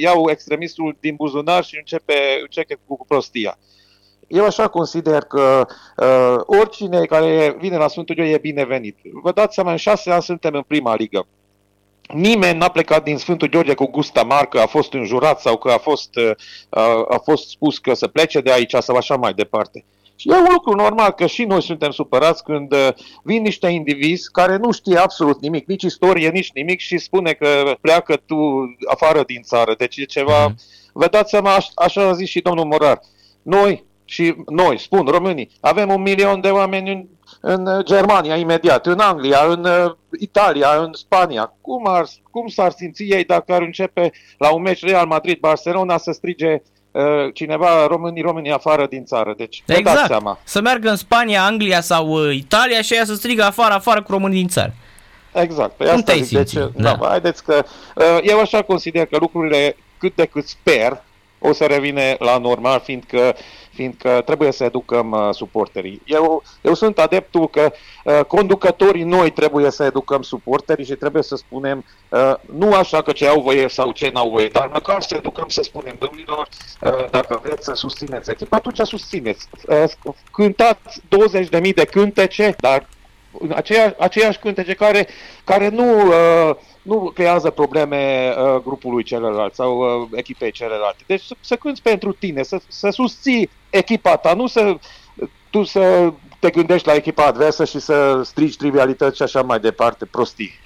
iau 0.01 0.31
extremistul 0.31 0.97
din 1.01 1.15
buzunar 1.15 1.65
și 1.65 1.77
începe, 1.77 2.15
începe 2.41 2.79
cu 2.87 3.05
prostia. 3.09 3.59
Eu 4.29 4.45
așa 4.45 4.69
consider 4.69 5.23
că 5.23 5.67
uh, 5.97 6.59
oricine 6.61 7.05
care 7.05 7.57
vine 7.59 7.77
la 7.77 7.89
Sfântul 7.89 8.15
Gheorghe 8.15 8.33
e 8.33 8.39
binevenit. 8.39 8.97
Vă 9.23 9.33
dați 9.33 9.55
seama, 9.55 9.71
în 9.71 9.77
șase 9.77 10.11
ani 10.11 10.23
suntem 10.23 10.55
în 10.55 10.63
prima 10.67 10.95
ligă. 10.95 11.27
Nimeni 12.15 12.59
n-a 12.59 12.69
plecat 12.69 13.03
din 13.03 13.17
Sfântul 13.17 13.49
Gheorghe 13.49 13.75
cu 13.75 13.87
gust 13.87 14.17
amar 14.17 14.47
că 14.47 14.59
a 14.59 14.67
fost 14.67 14.93
înjurat 14.93 15.41
sau 15.41 15.57
că 15.57 15.71
a 15.71 15.79
fost, 15.79 16.17
uh, 16.17 17.05
a 17.09 17.21
fost 17.25 17.49
spus 17.49 17.79
că 17.79 17.95
să 17.95 18.07
plece 18.07 18.41
de 18.41 18.53
aici 18.53 18.75
sau 18.79 18.97
așa 18.97 19.17
mai 19.17 19.35
departe. 19.35 19.85
Și 20.17 20.29
e 20.29 20.35
un 20.35 20.47
lucru 20.53 20.75
normal 20.75 21.11
că 21.11 21.27
și 21.27 21.45
noi 21.45 21.63
suntem 21.63 21.91
supărați 21.91 22.45
când 22.45 22.73
uh, 22.73 22.89
vin 23.23 23.43
niște 23.43 23.69
indivizi 23.69 24.31
care 24.31 24.57
nu 24.57 24.73
știe 24.73 24.99
absolut 24.99 25.41
nimic, 25.41 25.67
nici 25.67 25.83
istorie, 25.83 26.29
nici 26.29 26.53
nimic 26.53 26.81
și 26.81 26.99
spune 26.99 27.33
că 27.33 27.77
pleacă 27.81 28.17
tu 28.17 28.37
afară 28.87 29.23
din 29.23 29.43
țară. 29.43 29.75
Deci 29.79 29.97
e 29.97 30.05
ceva... 30.05 30.51
Mm-hmm. 30.51 30.77
Vă 30.93 31.07
dați 31.07 31.31
seama, 31.31 31.57
așa 31.75 32.09
a 32.09 32.13
zis 32.13 32.29
și 32.29 32.41
domnul 32.41 32.65
Morar. 32.65 33.01
Noi 33.43 33.85
și 34.11 34.35
noi, 34.47 34.79
spun 34.79 35.07
românii, 35.07 35.51
avem 35.61 35.89
un 35.91 36.03
milion 36.03 36.41
de 36.41 36.49
oameni 36.49 36.91
în, 36.91 37.07
în 37.41 37.83
Germania 37.85 38.37
imediat, 38.37 38.87
în 38.87 38.99
Anglia, 38.99 39.39
în 39.49 39.65
uh, 39.65 39.93
Italia, 40.19 40.69
în 40.69 40.93
Spania. 40.93 41.55
Cum, 41.61 41.87
ar, 41.87 42.07
cum 42.31 42.49
s-ar 42.49 42.71
simți 42.71 43.03
ei 43.03 43.25
dacă 43.25 43.53
ar 43.53 43.63
începe 43.63 44.11
la 44.39 44.55
un 44.55 44.63
meci 44.63 44.85
Real 44.85 45.07
Madrid-Barcelona 45.07 45.99
să 45.99 46.13
strige 46.13 46.63
uh, 46.91 47.03
cineva 47.35 47.87
românii 47.87 48.23
românii 48.23 48.53
afară 48.53 48.87
din 48.87 49.05
țară. 49.05 49.35
Deci, 49.37 49.63
exact. 49.67 49.97
dați 49.97 50.07
seama. 50.07 50.39
Să 50.45 50.61
meargă 50.61 50.91
în 50.91 50.97
Spania, 50.97 51.45
Anglia 51.45 51.81
sau 51.81 52.09
uh, 52.09 52.35
Italia 52.35 52.83
și 52.83 52.95
ea 52.95 53.05
să 53.05 53.15
strigă 53.15 53.43
afară, 53.43 53.75
afară 53.75 54.03
cu 54.03 54.11
românii 54.11 54.39
din 54.39 54.49
țară. 54.49 54.75
Exact. 55.33 55.73
Păi 55.77 55.89
asta 55.89 56.15
zic, 56.15 56.39
deci, 56.39 56.53
da. 56.53 56.71
da. 56.75 56.99
haideți 57.09 57.45
că 57.45 57.65
uh, 57.95 58.19
eu 58.23 58.41
așa 58.41 58.63
consider 58.63 59.07
că 59.07 59.17
lucrurile 59.21 59.77
cât 59.99 60.15
de 60.15 60.25
cât 60.25 60.47
sper 60.47 61.03
o 61.39 61.53
să 61.53 61.65
revine 61.65 62.17
la 62.19 62.39
normal, 62.39 62.81
fiindcă, 62.81 63.37
fiindcă 63.71 64.23
trebuie 64.25 64.53
să 64.53 64.65
educăm 64.65 65.11
uh, 65.11 65.29
suporterii. 65.35 66.03
Eu, 66.05 66.43
eu 66.61 66.75
sunt 66.75 66.99
adeptul 66.99 67.49
că 67.49 67.73
uh, 68.05 68.21
conducătorii 68.25 69.03
noi 69.03 69.31
trebuie 69.31 69.71
să 69.71 69.85
educăm 69.85 70.23
suporterii 70.23 70.85
și 70.85 70.95
trebuie 70.95 71.23
să 71.23 71.37
spunem 71.37 71.85
uh, 72.09 72.35
nu 72.57 72.75
așa 72.75 73.03
că 73.03 73.13
ce 73.13 73.27
au 73.27 73.41
voie 73.41 73.69
sau 73.69 73.93
ce 73.93 74.11
n-au 74.13 74.31
voie, 74.31 74.49
dar 74.49 74.71
măcar 74.73 75.03
să 75.03 75.15
educăm 75.15 75.49
să 75.49 75.63
spunem 75.63 75.97
domnilor, 75.99 76.49
uh, 76.81 77.11
dacă 77.11 77.41
vreți 77.43 77.65
să 77.65 77.73
susțineți 77.75 78.31
echipa, 78.31 78.57
atunci 78.57 78.79
susțineți. 78.79 79.49
Uh, 79.69 79.85
cântați 80.33 81.01
20.000 81.61 81.75
de 81.75 81.85
cântece, 81.85 82.55
dar 82.59 82.87
aceea, 83.55 83.95
aceeași 83.99 84.39
cântece 84.39 84.75
care, 84.75 85.07
care 85.45 85.69
nu 85.69 86.07
uh, 86.07 86.57
nu 86.83 87.13
creează 87.15 87.51
probleme 87.51 88.33
uh, 88.37 88.61
grupului 88.63 89.03
celălalt 89.03 89.55
sau 89.55 89.79
uh, 89.79 90.09
echipei 90.13 90.51
celelalte. 90.51 91.05
Deci 91.07 91.23
să, 91.23 91.35
să 91.41 91.57
cânti 91.57 91.81
pentru 91.81 92.13
tine, 92.13 92.43
să, 92.43 92.61
să 92.69 92.89
susții 92.91 93.51
echipa 93.71 94.17
ta, 94.17 94.35
nu 94.35 94.47
să 94.47 94.77
tu 95.51 95.65
să 95.65 96.13
te 96.39 96.51
gândești 96.51 96.87
la 96.87 96.95
echipa 96.95 97.25
adversă 97.25 97.65
și 97.65 97.79
să 97.79 98.21
strigi 98.25 98.57
trivialități 98.57 99.17
și 99.17 99.23
așa 99.23 99.43
mai 99.43 99.61
departe, 99.61 100.05
prostii. 100.05 100.59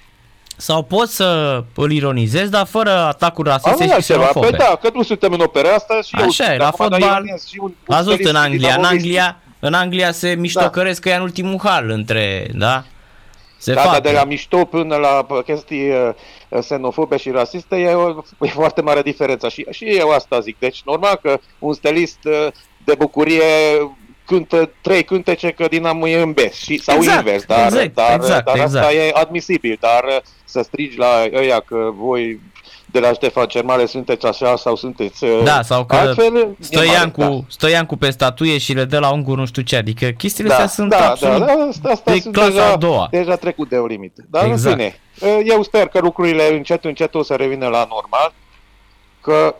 Sau 0.57 0.83
poți 0.83 1.15
să 1.15 1.63
îl 1.75 1.91
ironizezi, 1.91 2.51
dar 2.51 2.65
fără 2.65 2.91
atacuri 2.91 3.49
rasiste 3.49 3.87
și 3.87 3.99
xenofobe. 3.99 4.47
Păi 4.47 4.57
da, 4.57 4.77
că 4.81 4.89
nu 4.93 5.03
suntem 5.03 5.33
în 5.33 5.39
opera 5.39 5.73
asta 5.73 6.01
și 6.01 6.15
Așa 6.15 6.45
eu, 6.45 6.53
e, 6.53 6.57
la 6.57 6.71
fotbal, 6.71 7.23
ați 7.87 8.05
văzut 8.05 8.25
în 8.25 8.35
Anglia, 8.35 8.75
în 8.75 8.83
Anglia, 8.83 9.41
în 9.59 9.73
Anglia 9.73 10.11
se 10.11 10.35
miștocăresc 10.35 11.01
da. 11.01 11.09
că 11.09 11.15
e 11.15 11.17
în 11.17 11.23
ultimul 11.23 11.59
hal 11.63 11.89
între, 11.89 12.47
da? 12.53 12.83
Se 13.63 13.73
da, 13.73 13.81
fac. 13.81 13.91
dar 13.91 14.01
de 14.01 14.11
la 14.11 14.23
mișto 14.23 14.65
până 14.65 14.95
la 14.95 15.27
chestii 15.45 15.89
uh, 15.89 16.09
xenofobe 16.59 17.17
și 17.17 17.29
rasiste 17.29 17.75
e, 17.75 17.93
o, 17.93 18.23
e 18.41 18.47
foarte 18.47 18.81
mare 18.81 19.01
diferență 19.01 19.49
și, 19.49 19.65
și 19.69 19.85
eu 19.85 20.09
asta 20.09 20.39
zic. 20.39 20.59
Deci 20.59 20.81
normal 20.85 21.19
că 21.21 21.39
un 21.59 21.73
stelist 21.73 22.19
uh, 22.23 22.47
de 22.85 22.95
bucurie 22.97 23.43
cântă 24.25 24.71
trei 24.81 25.03
cântece 25.03 25.51
că 25.51 25.67
Dinamo 25.67 26.07
e 26.07 26.21
în 26.21 26.31
bes 26.31 26.53
și, 26.53 26.77
sau 26.77 26.95
exact, 26.95 27.17
invers, 27.17 27.45
dar, 27.45 27.65
exact, 27.65 27.93
dar, 27.93 28.13
exact, 28.13 28.45
dar 28.45 28.55
exact. 28.55 28.75
asta 28.75 28.93
e 28.93 29.11
admisibil, 29.13 29.77
dar 29.79 30.03
uh, 30.03 30.17
să 30.45 30.61
strigi 30.61 30.97
la 30.97 31.23
ăia 31.33 31.59
că 31.59 31.91
voi 31.93 32.39
de 32.93 32.99
la 32.99 33.13
Ștefan 33.13 33.47
Cermale 33.47 33.85
sunteți 33.85 34.25
așa 34.25 34.55
sau 34.55 34.75
sunteți 34.75 35.23
uh, 35.23 35.41
Da, 35.43 35.61
sau 35.61 35.85
că 35.85 35.95
altfel, 35.95 36.55
Stoian, 36.59 37.11
cu, 37.11 37.21
da. 37.21 37.39
Stoian 37.47 37.85
cu 37.85 37.97
pe 37.97 38.09
statuie 38.09 38.57
și 38.57 38.73
le 38.73 38.85
dă 38.85 38.99
la 38.99 39.11
ungur 39.11 39.37
nu 39.37 39.45
știu 39.45 39.61
ce, 39.61 39.75
adică 39.75 40.05
chestiile 40.09 40.49
da, 40.49 40.55
astea 40.55 40.69
sunt 40.69 40.89
da, 40.89 41.09
absolut 41.09 41.39
da, 41.39 41.45
da, 41.45 41.51
asta, 41.51 41.89
asta 41.89 42.11
de 42.11 42.19
sunt 42.19 42.33
clasa 42.33 42.49
deja, 42.49 42.71
a 42.71 42.75
doua. 42.75 43.07
deja 43.11 43.35
trecut 43.35 43.69
de 43.69 43.75
o 43.75 43.85
limită. 43.85 44.23
Dar 44.29 44.45
Exact. 44.45 44.65
în 44.65 44.71
fine, 44.71 44.99
uh, 45.33 45.41
eu 45.45 45.63
sper 45.63 45.87
că 45.87 45.99
lucrurile 45.99 46.55
încet, 46.55 46.85
încet 46.85 47.15
o 47.15 47.23
să 47.23 47.33
revină 47.33 47.67
la 47.67 47.87
normal, 47.89 48.33
că 49.21 49.55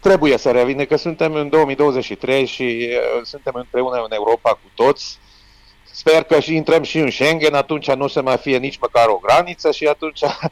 trebuie 0.00 0.36
să 0.36 0.50
revină, 0.50 0.84
că 0.84 0.96
suntem 0.96 1.34
în 1.34 1.48
2023 1.48 2.46
și 2.46 2.88
uh, 2.90 3.20
suntem 3.24 3.52
împreună 3.56 3.96
în 3.96 4.12
Europa 4.12 4.50
cu 4.50 4.70
toți. 4.74 5.18
Sper 5.92 6.22
că 6.22 6.40
și 6.40 6.54
intrăm 6.54 6.82
și 6.82 6.98
în 6.98 7.10
Schengen, 7.10 7.54
atunci 7.54 7.90
nu 7.90 8.04
o 8.04 8.08
să 8.08 8.22
mai 8.22 8.36
fie 8.36 8.58
nici 8.58 8.78
măcar 8.78 9.06
o 9.06 9.20
graniță 9.22 9.70
și 9.70 9.86
atunci 9.86 10.20
uh, 10.20 10.44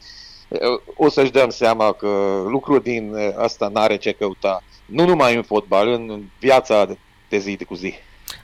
o 0.95 1.09
să-și 1.09 1.31
dăm 1.31 1.49
seama 1.49 1.91
că 1.91 2.07
lucruri 2.47 2.83
din 2.83 3.13
uh, 3.13 3.29
asta 3.37 3.69
n-are 3.73 3.97
ce 3.97 4.11
căuta. 4.11 4.63
Nu 4.85 5.05
numai 5.05 5.35
în 5.35 5.43
fotbal, 5.43 5.87
în 5.87 6.21
viața 6.39 6.87
de 7.29 7.37
zi 7.37 7.55
de 7.55 7.63
cu 7.63 7.75
zi. 7.75 7.93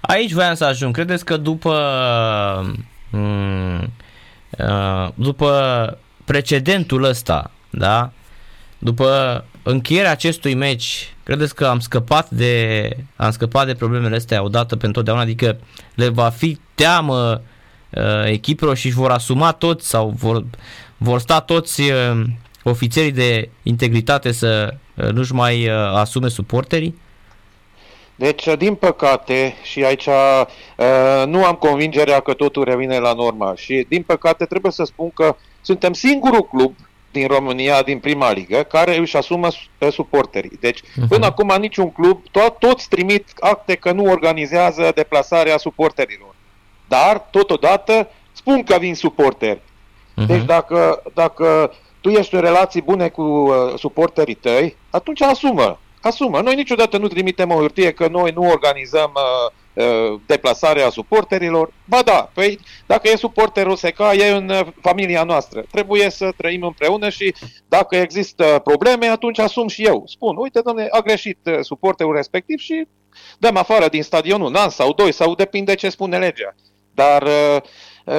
Aici 0.01 0.31
voiam 0.31 0.53
să 0.53 0.65
ajung. 0.65 0.93
Credeți 0.93 1.25
că 1.25 1.37
după 1.37 1.75
mm, 3.11 3.91
uh, 4.59 5.09
după 5.15 5.97
precedentul 6.25 7.03
ăsta, 7.03 7.51
da? 7.69 8.11
După 8.77 9.45
încheierea 9.63 10.11
acestui 10.11 10.53
meci, 10.53 11.13
credeți 11.23 11.55
că 11.55 11.65
am 11.65 11.79
scăpat 11.79 12.29
de 12.29 12.89
am 13.15 13.31
scăpat 13.31 13.65
de 13.65 13.73
problemele 13.73 14.15
astea 14.15 14.43
odată 14.43 14.75
pentru 14.75 14.91
totdeauna, 14.91 15.23
adică 15.23 15.59
le 15.95 16.09
va 16.09 16.29
fi 16.29 16.59
teamă 16.75 17.41
uh, 17.89 18.25
echipelor 18.25 18.77
și 18.77 18.85
își 18.85 18.95
vor 18.95 19.11
asuma 19.11 19.51
toți 19.51 19.87
sau 19.87 20.09
vor, 20.09 20.43
vor 20.97 21.19
sta 21.19 21.39
toți 21.41 21.81
uh, 21.81 22.23
ofițerii 22.63 23.11
de 23.11 23.49
integritate 23.63 24.31
să 24.31 24.73
uh, 24.95 25.09
nu-și 25.09 25.33
mai 25.33 25.67
uh, 25.67 25.73
asume 25.75 26.27
suporterii? 26.27 27.03
Deci, 28.15 28.47
din 28.57 28.75
păcate, 28.75 29.55
și 29.63 29.83
aici 29.83 30.05
uh, 30.05 30.45
nu 31.25 31.45
am 31.45 31.55
convingerea 31.55 32.19
că 32.19 32.33
totul 32.33 32.63
revine 32.63 32.97
la 32.97 33.13
normal 33.13 33.55
și, 33.55 33.85
din 33.89 34.01
păcate, 34.01 34.45
trebuie 34.45 34.71
să 34.71 34.83
spun 34.83 35.11
că 35.13 35.35
suntem 35.61 35.93
singurul 35.93 36.43
club 36.43 36.75
din 37.11 37.27
România, 37.27 37.81
din 37.81 37.99
prima 37.99 38.31
ligă, 38.31 38.63
care 38.63 38.97
își 38.97 39.17
asumă 39.17 39.49
su- 39.49 39.89
suporterii. 39.91 40.57
Deci, 40.59 40.79
uh-huh. 40.79 41.07
până 41.09 41.25
acum 41.25 41.55
niciun 41.59 41.91
club, 41.91 42.21
to- 42.27 42.57
toți 42.59 42.89
trimit 42.89 43.29
acte 43.39 43.75
că 43.75 43.91
nu 43.91 44.03
organizează 44.03 44.91
deplasarea 44.95 45.57
suporterilor. 45.57 46.35
Dar, 46.87 47.17
totodată, 47.31 48.09
spun 48.31 48.63
că 48.63 48.77
vin 48.79 48.95
suporteri. 48.95 49.61
Uh-huh. 50.15 50.25
Deci, 50.27 50.43
dacă, 50.43 51.03
dacă 51.13 51.73
tu 52.01 52.09
ești 52.09 52.35
în 52.35 52.41
relații 52.41 52.81
bune 52.81 53.09
cu 53.09 53.21
uh, 53.21 53.73
suporterii 53.77 54.33
tăi, 54.33 54.77
atunci 54.89 55.21
asumă. 55.21 55.79
Asumă. 56.01 56.41
Noi 56.41 56.55
niciodată 56.55 56.97
nu 56.97 57.07
trimitem 57.07 57.51
o 57.51 57.59
hârtie 57.59 57.91
că 57.91 58.07
noi 58.07 58.31
nu 58.35 58.49
organizăm 58.49 59.11
uh, 59.15 59.83
uh, 59.85 60.19
deplasarea 60.25 60.89
suporterilor. 60.89 61.73
Ba 61.85 62.01
da, 62.01 62.29
păi 62.33 62.59
dacă 62.85 63.09
e 63.09 63.15
suporterul 63.15 63.75
SECA, 63.75 64.13
e 64.13 64.29
în 64.29 64.49
uh, 64.49 64.67
familia 64.81 65.23
noastră. 65.23 65.65
Trebuie 65.71 66.09
să 66.09 66.31
trăim 66.37 66.63
împreună 66.63 67.09
și 67.09 67.35
dacă 67.67 67.95
există 67.95 68.61
probleme, 68.63 69.05
atunci 69.05 69.39
asum 69.39 69.67
și 69.67 69.83
eu. 69.83 70.03
Spun, 70.07 70.37
uite, 70.37 70.61
domne, 70.61 70.87
a 70.91 70.99
greșit 70.99 71.39
uh, 71.43 71.57
suporterul 71.61 72.15
respectiv 72.15 72.59
și 72.59 72.87
dăm 73.37 73.57
afară 73.57 73.87
din 73.87 74.03
stadionul 74.03 74.47
un 74.47 74.55
an 74.55 74.69
sau 74.69 74.93
doi, 74.93 75.11
sau 75.11 75.35
depinde 75.35 75.75
ce 75.75 75.89
spune 75.89 76.17
legea. 76.17 76.55
Dar 76.93 77.21
uh, 77.23 77.29
uh, 77.55 77.61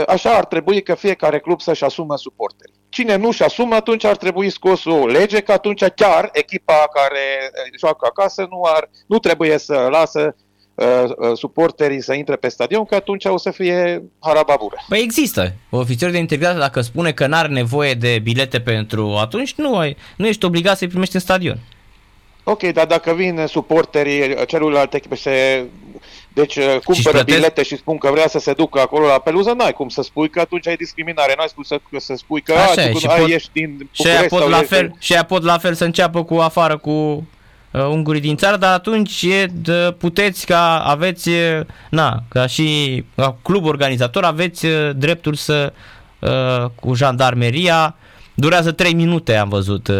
așa 0.06 0.30
ar 0.30 0.44
trebui 0.44 0.82
că 0.82 0.94
fiecare 0.94 1.38
club 1.38 1.60
să-și 1.60 1.84
asumă 1.84 2.16
suporteri. 2.16 2.72
Cine 2.88 3.16
nu-și 3.16 3.42
asumă, 3.42 3.74
atunci 3.74 4.04
ar 4.04 4.16
trebui 4.16 4.50
scos 4.50 4.84
o 4.84 5.06
lege 5.06 5.40
că 5.40 5.52
atunci 5.52 5.84
chiar 5.84 6.28
echipa 6.32 6.88
care 6.92 7.18
uh, 7.42 7.78
joacă 7.78 8.06
acasă 8.10 8.46
nu, 8.50 8.60
ar, 8.64 8.90
nu 9.06 9.18
trebuie 9.18 9.58
să 9.58 9.88
lasă 9.90 10.36
uh, 10.74 10.86
uh, 11.04 11.36
suporterii 11.36 12.02
să 12.02 12.14
intre 12.14 12.36
pe 12.36 12.48
stadion, 12.48 12.84
că 12.84 12.94
atunci 12.94 13.24
o 13.24 13.36
să 13.36 13.50
fie 13.50 14.02
harababură. 14.20 14.76
Păi 14.88 15.00
există. 15.00 15.52
Ofițerul 15.70 16.12
de 16.12 16.18
integritate 16.18 16.58
dacă 16.58 16.80
spune 16.80 17.12
că 17.12 17.26
n-are 17.26 17.48
nevoie 17.48 17.94
de 17.94 18.18
bilete 18.22 18.60
pentru 18.60 19.16
atunci, 19.20 19.54
nu, 19.54 19.76
ai, 19.76 19.96
nu 20.16 20.26
ești 20.26 20.44
obligat 20.44 20.76
să-i 20.76 20.88
primești 20.88 21.14
în 21.14 21.20
stadion. 21.20 21.58
Ok, 22.44 22.62
dar 22.62 22.86
dacă 22.86 23.12
vin 23.12 23.44
suporterii 23.46 24.46
celorlalte 24.46 24.96
echipe 24.96 25.14
se 25.14 25.66
deci 26.32 26.54
cumpără 26.84 27.10
plătesc? 27.16 27.24
bilete 27.36 27.62
și 27.62 27.76
spun 27.76 27.98
că 27.98 28.10
vrea 28.10 28.28
să 28.28 28.38
se 28.38 28.52
ducă 28.52 28.80
acolo 28.80 29.06
la 29.06 29.18
peluză, 29.18 29.52
n-ai 29.52 29.72
cum 29.72 29.88
să 29.88 30.02
spui 30.02 30.28
că 30.30 30.40
atunci 30.40 30.66
ai 30.68 30.76
discriminare, 30.76 31.34
n-ai 31.36 31.48
spus 31.48 31.66
să, 31.66 31.80
să 31.98 32.14
spui 32.16 32.40
că 32.40 32.52
Așa 32.52 32.80
a, 32.82 32.84
e, 32.84 32.90
tu, 32.90 32.98
și 32.98 33.06
ai, 33.06 33.18
pot- 33.20 33.28
ești 33.30 33.50
din 33.52 33.88
Și 33.92 34.06
aia 34.06 34.12
București 34.12 34.28
pot 34.34 34.40
sau 34.40 34.48
la 34.50 34.58
ești 34.58 34.68
fel, 34.74 34.86
din- 34.86 34.96
și 34.98 35.12
aia 35.12 35.24
pot 35.24 35.42
la 35.42 35.58
fel 35.58 35.74
să 35.74 35.84
înceapă 35.84 36.24
cu 36.24 36.34
afară 36.34 36.76
cu 36.76 36.90
uh, 36.90 37.82
ungurii 37.88 38.20
din 38.20 38.36
țară, 38.36 38.56
dar 38.56 38.72
atunci 38.72 39.22
e 39.22 39.46
de, 39.52 39.94
puteți 39.98 40.46
ca 40.46 40.84
aveți, 40.84 41.28
uh, 41.28 41.60
na, 41.90 42.22
ca 42.28 42.46
și 42.46 43.04
ca 43.14 43.36
club 43.42 43.64
organizator 43.64 44.24
aveți 44.24 44.66
uh, 44.66 44.90
dreptul 44.96 45.34
să 45.34 45.72
uh, 46.18 46.64
cu 46.80 46.94
jandarmeria 46.94 47.94
durează 48.34 48.72
3 48.72 48.94
minute 48.94 49.34
am 49.34 49.48
văzut 49.48 49.88
uh, 49.88 49.96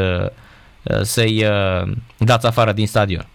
uh, 0.82 1.00
să-i 1.02 1.44
uh, 1.44 1.88
dați 2.18 2.46
afară 2.46 2.72
din 2.72 2.86
stadion. 2.86 3.26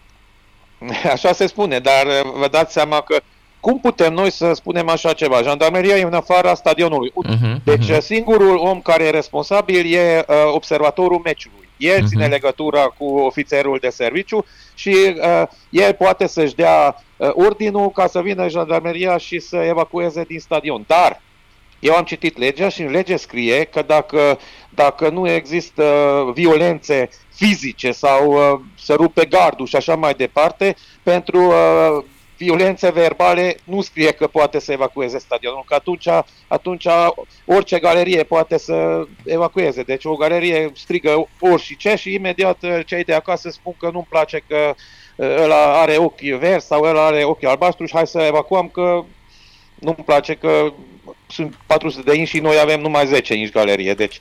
Așa 1.12 1.32
se 1.32 1.46
spune, 1.46 1.78
dar 1.78 2.06
uh, 2.06 2.32
vă 2.38 2.48
dați 2.50 2.72
seama 2.72 3.00
că 3.00 3.20
cum 3.60 3.80
putem 3.80 4.12
noi 4.12 4.30
să 4.30 4.52
spunem 4.52 4.88
așa 4.88 5.12
ceva? 5.12 5.42
Jandarmeria 5.42 5.96
e 5.96 6.02
în 6.02 6.14
afara 6.14 6.54
stadionului. 6.54 7.12
Mhm, 7.14 7.60
Deci 7.64 7.88
mhm. 7.90 8.00
singurul 8.00 8.56
om 8.56 8.80
care 8.80 9.04
e 9.04 9.10
responsabil 9.10 9.94
e 9.94 10.24
uh, 10.28 10.34
observatorul 10.54 11.20
meciului. 11.24 11.68
El 11.76 11.98
Mhm. 11.98 12.06
ține 12.06 12.26
legătura 12.26 12.80
cu 12.98 13.04
ofițerul 13.04 13.78
de 13.80 13.88
serviciu 13.88 14.44
și 14.74 14.88
uh, 15.16 15.42
el 15.70 15.92
poate 15.94 16.26
să-și 16.26 16.54
dea 16.54 17.02
uh, 17.16 17.30
ordinul 17.32 17.90
ca 17.90 18.06
să 18.06 18.20
vină 18.20 18.48
jandarmeria 18.48 19.16
și 19.16 19.38
să 19.38 19.56
evacueze 19.56 20.24
din 20.28 20.38
stadion. 20.40 20.84
Dar 20.86 21.20
eu 21.82 21.94
am 21.94 22.04
citit 22.04 22.38
legea 22.38 22.68
și 22.68 22.82
în 22.82 22.90
lege 22.90 23.16
scrie 23.16 23.64
că 23.64 23.82
dacă, 23.82 24.38
dacă 24.70 25.08
nu 25.08 25.30
există 25.30 25.84
violențe 26.34 27.08
fizice 27.34 27.92
sau 27.92 28.32
uh, 28.32 28.60
să 28.78 28.94
rupe 28.94 29.24
gardul 29.24 29.66
și 29.66 29.76
așa 29.76 29.94
mai 29.94 30.14
departe, 30.14 30.76
pentru 31.02 31.38
uh, 31.38 32.04
violențe 32.36 32.90
verbale 32.90 33.56
nu 33.64 33.80
scrie 33.80 34.12
că 34.12 34.26
poate 34.26 34.60
să 34.60 34.72
evacueze 34.72 35.18
stadionul, 35.18 35.64
că 35.66 35.74
atunci, 35.74 36.08
atunci 36.48 36.86
orice 37.46 37.78
galerie 37.78 38.22
poate 38.22 38.58
să 38.58 39.06
evacueze. 39.24 39.82
Deci 39.82 40.04
o 40.04 40.14
galerie 40.14 40.72
strigă 40.74 41.28
ori 41.40 41.62
și 41.62 41.76
ce 41.76 41.94
și 41.94 42.14
imediat 42.14 42.62
uh, 42.62 42.80
cei 42.86 43.04
de 43.04 43.14
acasă 43.14 43.50
spun 43.50 43.74
că 43.78 43.90
nu-mi 43.92 44.06
place 44.08 44.42
că 44.48 44.74
uh, 45.16 45.36
ăla 45.42 45.80
are 45.80 45.96
ochi 45.96 46.38
verzi 46.38 46.66
sau 46.66 46.82
ăla 46.82 47.06
are 47.06 47.24
ochi 47.24 47.44
albastru 47.44 47.86
și 47.86 47.94
hai 47.94 48.06
să 48.06 48.20
evacuăm 48.20 48.68
că 48.68 49.04
nu-mi 49.82 50.04
place 50.04 50.34
că 50.34 50.72
sunt 51.32 51.54
400 51.66 52.10
de 52.10 52.18
inci 52.18 52.28
și 52.28 52.40
noi 52.40 52.58
avem 52.60 52.80
numai 52.80 53.06
10 53.06 53.34
inci 53.34 53.52
galerie. 53.52 53.94
Deci 53.94 54.18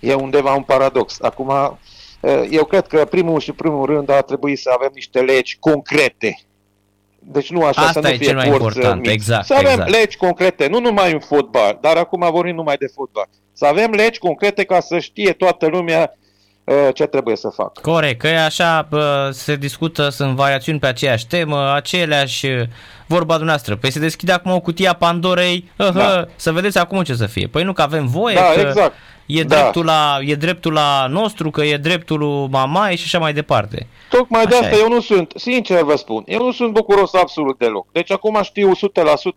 e 0.00 0.14
undeva 0.14 0.54
un 0.54 0.62
paradox. 0.62 1.20
Acum, 1.20 1.48
uh, 2.20 2.42
eu 2.50 2.64
cred 2.64 2.86
că 2.86 3.04
primul 3.04 3.40
și 3.40 3.52
primul 3.52 3.86
rând 3.86 4.10
ar 4.10 4.22
trebui 4.22 4.56
să 4.56 4.70
avem 4.74 4.90
niște 4.94 5.20
legi 5.20 5.56
concrete. 5.60 6.40
Deci 7.18 7.50
nu 7.50 7.64
așa 7.64 7.80
Asta 7.80 7.92
să 7.92 8.00
nu 8.00 8.08
e 8.08 8.16
fie 8.16 8.26
cel 8.26 8.36
mai 8.36 8.48
porți, 8.48 8.64
important, 8.64 9.00
mici. 9.00 9.10
exact, 9.12 9.46
Să 9.46 9.54
avem 9.54 9.70
exact. 9.70 9.90
legi 9.90 10.16
concrete, 10.16 10.66
nu 10.66 10.80
numai 10.80 11.12
în 11.12 11.20
fotbal, 11.20 11.78
dar 11.80 11.96
acum 11.96 12.30
vorbim 12.30 12.54
numai 12.54 12.76
de 12.76 12.86
fotbal. 12.94 13.28
Să 13.52 13.66
avem 13.66 13.90
legi 13.90 14.18
concrete 14.18 14.64
ca 14.64 14.80
să 14.80 14.98
știe 14.98 15.32
toată 15.32 15.66
lumea 15.66 16.14
uh, 16.14 16.19
ce 16.94 17.04
trebuie 17.06 17.36
să 17.36 17.48
fac. 17.48 17.80
Corect, 17.80 18.18
că 18.20 18.26
e 18.26 18.44
așa 18.44 18.86
bă, 18.90 19.30
se 19.32 19.56
discută, 19.56 20.08
sunt 20.08 20.34
variațiuni 20.36 20.78
pe 20.78 20.86
aceeași 20.86 21.26
temă, 21.26 21.72
aceleași 21.74 22.46
vorba 23.06 23.34
dumneavoastră. 23.34 23.76
Păi 23.76 23.90
se 23.90 23.98
deschide 23.98 24.32
acum 24.32 24.52
o 24.52 24.60
cutie 24.60 24.88
a 24.88 24.92
Pandorei, 24.94 25.70
hă, 25.76 25.90
da. 25.94 26.00
hă, 26.00 26.28
să 26.36 26.52
vedeți 26.52 26.78
acum 26.78 27.02
ce 27.02 27.14
să 27.14 27.26
fie. 27.26 27.46
Păi 27.46 27.62
nu 27.62 27.72
că 27.72 27.82
avem 27.82 28.06
voie, 28.06 28.34
Da, 28.34 28.42
că 28.54 28.60
exact. 28.60 28.94
e, 29.26 29.42
Da. 29.42 29.56
dreptul 29.56 29.84
la, 29.84 30.18
e 30.20 30.34
dreptul 30.34 30.72
la 30.72 31.06
nostru, 31.08 31.50
că 31.50 31.62
e 31.64 31.76
dreptul 31.76 32.18
lui 32.18 32.46
Mamai 32.50 32.96
și 32.96 33.02
așa 33.04 33.18
mai 33.18 33.32
departe. 33.32 33.86
Tocmai 34.10 34.46
de 34.46 34.54
Așa 34.54 34.64
asta 34.64 34.76
e. 34.76 34.80
eu 34.80 34.88
nu 34.88 35.00
sunt, 35.00 35.32
sincer 35.36 35.82
vă 35.82 35.96
spun, 35.96 36.22
eu 36.26 36.44
nu 36.44 36.52
sunt 36.52 36.72
bucuros 36.72 37.14
absolut 37.14 37.58
deloc. 37.58 37.86
Deci 37.92 38.10
acum 38.12 38.38
știu 38.42 38.72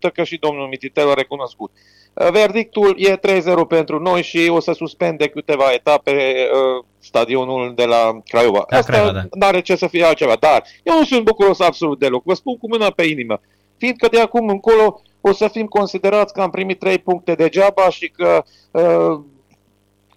100% 0.08 0.12
că 0.14 0.22
și 0.24 0.36
domnul 0.36 0.66
Mititel 0.68 1.10
a 1.10 1.14
recunoscut. 1.14 1.70
Uh, 2.14 2.28
Verdictul 2.30 2.94
e 2.98 3.16
3-0 3.16 3.68
pentru 3.68 4.00
noi 4.00 4.22
și 4.22 4.48
o 4.50 4.60
să 4.60 4.72
suspende 4.72 5.26
câteva 5.28 5.64
etape 5.72 6.12
uh, 6.12 6.84
stadionul 7.04 7.72
de 7.74 7.84
la 7.84 8.20
Craiova. 8.24 8.64
La 8.68 8.76
asta 8.76 8.92
Craiova, 8.92 9.12
da. 9.12 9.22
nu 9.30 9.46
are 9.46 9.60
ce 9.60 9.76
să 9.76 9.86
fie 9.86 10.04
altceva, 10.04 10.36
dar 10.40 10.62
eu 10.82 10.98
nu 10.98 11.04
sunt 11.04 11.24
bucuros 11.24 11.60
absolut 11.60 11.98
deloc. 11.98 12.22
Vă 12.24 12.34
spun 12.34 12.58
cu 12.58 12.68
mâna 12.68 12.90
pe 12.90 13.02
inimă. 13.02 13.40
Fiindcă 13.76 14.08
de 14.10 14.20
acum 14.20 14.48
încolo 14.48 15.02
o 15.20 15.32
să 15.32 15.48
fim 15.48 15.66
considerați 15.66 16.32
că 16.32 16.40
am 16.40 16.50
primit 16.50 16.78
3 16.78 16.98
puncte 16.98 17.34
degeaba 17.34 17.90
și 17.90 18.08
că 18.08 18.44
uh, 18.70 19.20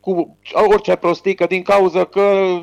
cu 0.01 0.37
orice 0.53 0.95
prostică 0.95 1.45
din 1.45 1.61
cauza 1.61 2.05
că 2.05 2.57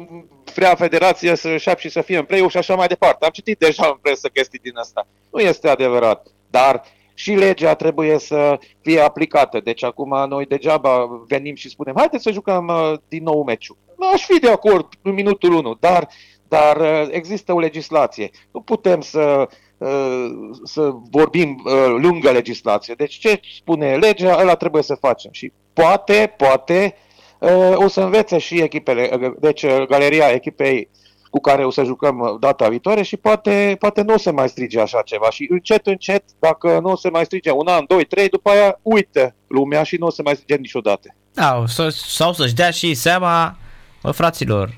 vrea 0.54 0.74
federația 0.74 1.34
să 1.34 1.56
șap 1.56 1.78
și 1.78 1.88
să 1.88 2.00
fie 2.00 2.18
în 2.18 2.24
play 2.24 2.46
și 2.48 2.56
așa 2.56 2.74
mai 2.74 2.86
departe. 2.86 3.24
Am 3.24 3.30
citit 3.30 3.58
deja 3.58 3.86
în 3.86 3.98
presă 4.02 4.28
chestii 4.28 4.58
din 4.62 4.76
asta. 4.76 5.06
Nu 5.32 5.40
este 5.40 5.68
adevărat, 5.68 6.26
dar 6.50 6.82
și 7.14 7.32
legea 7.32 7.74
trebuie 7.74 8.18
să 8.18 8.58
fie 8.80 9.00
aplicată. 9.00 9.60
Deci 9.60 9.84
acum 9.84 10.28
noi 10.28 10.46
degeaba 10.46 11.24
venim 11.26 11.54
și 11.54 11.68
spunem, 11.68 11.94
haideți 11.96 12.22
să 12.22 12.30
jucăm 12.30 12.66
uh, 12.66 12.98
din 13.08 13.22
nou 13.22 13.44
meciul. 13.44 13.76
Nu 13.98 14.08
aș 14.12 14.24
fi 14.24 14.38
de 14.38 14.50
acord 14.50 14.88
în 15.02 15.12
minutul 15.12 15.52
1, 15.52 15.76
dar, 15.80 16.08
dar 16.48 16.76
uh, 16.76 17.08
există 17.10 17.52
o 17.52 17.58
legislație. 17.58 18.30
Nu 18.50 18.60
putem 18.60 19.00
să, 19.00 19.48
uh, 19.78 20.26
să 20.64 20.90
vorbim 21.10 21.62
uh, 21.64 21.72
lângă 22.02 22.30
legislație. 22.30 22.94
Deci 22.94 23.14
ce 23.14 23.40
spune 23.56 23.96
legea, 23.96 24.38
ăla 24.40 24.54
trebuie 24.54 24.82
să 24.82 24.94
facem. 24.94 25.32
Și 25.32 25.52
poate, 25.72 26.34
poate, 26.36 26.96
uh, 27.38 27.72
o 27.74 27.88
să 27.88 28.00
învețe 28.00 28.38
și 28.38 28.60
echipele, 28.60 29.10
uh, 29.20 29.32
deci 29.40 29.62
uh, 29.62 29.86
galeria 29.88 30.28
echipei 30.28 30.88
cu 31.34 31.40
care 31.40 31.64
o 31.64 31.70
să 31.70 31.84
jucăm 31.84 32.18
uh, 32.18 32.36
data 32.40 32.68
viitoare 32.68 33.02
și 33.02 33.16
poate, 33.16 33.76
poate 33.78 34.02
nu 34.02 34.14
o 34.14 34.18
să 34.18 34.32
mai 34.32 34.48
strige 34.48 34.80
așa 34.80 35.02
ceva. 35.04 35.30
Și 35.30 35.46
încet, 35.50 35.86
încet, 35.86 36.24
dacă 36.38 36.78
nu 36.82 36.90
o 36.90 36.96
să 36.96 37.08
mai 37.12 37.24
strige 37.24 37.50
un 37.50 37.66
an, 37.66 37.84
doi, 37.88 38.04
trei, 38.04 38.28
după 38.28 38.50
aia 38.50 38.78
uită 38.82 39.34
lumea 39.46 39.82
și 39.82 39.96
nu 39.96 40.06
o 40.06 40.10
să 40.10 40.22
mai 40.24 40.34
strige 40.34 40.56
niciodată. 40.56 41.14
Da, 41.32 41.64
sau, 41.66 41.90
sau 41.90 42.32
să-și 42.32 42.54
dea 42.54 42.70
și 42.70 42.94
seama, 42.94 43.56
mă, 44.04 44.10
fraților, 44.10 44.74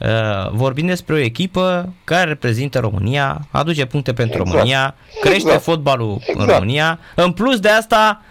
uh, 0.00 0.50
vorbim 0.52 0.86
despre 0.86 1.14
o 1.14 1.18
echipă 1.18 1.92
care 2.04 2.28
reprezintă 2.28 2.78
România, 2.78 3.48
aduce 3.50 3.84
puncte 3.86 4.12
pentru 4.12 4.36
Exact. 4.36 4.56
România, 4.56 4.94
crește 5.20 5.38
Exact. 5.40 5.62
fotbalul 5.62 6.08
în 6.10 6.18
Exact. 6.26 6.50
România. 6.50 6.98
În 7.14 7.32
plus 7.32 7.60
de 7.60 7.68
asta, 7.68 8.22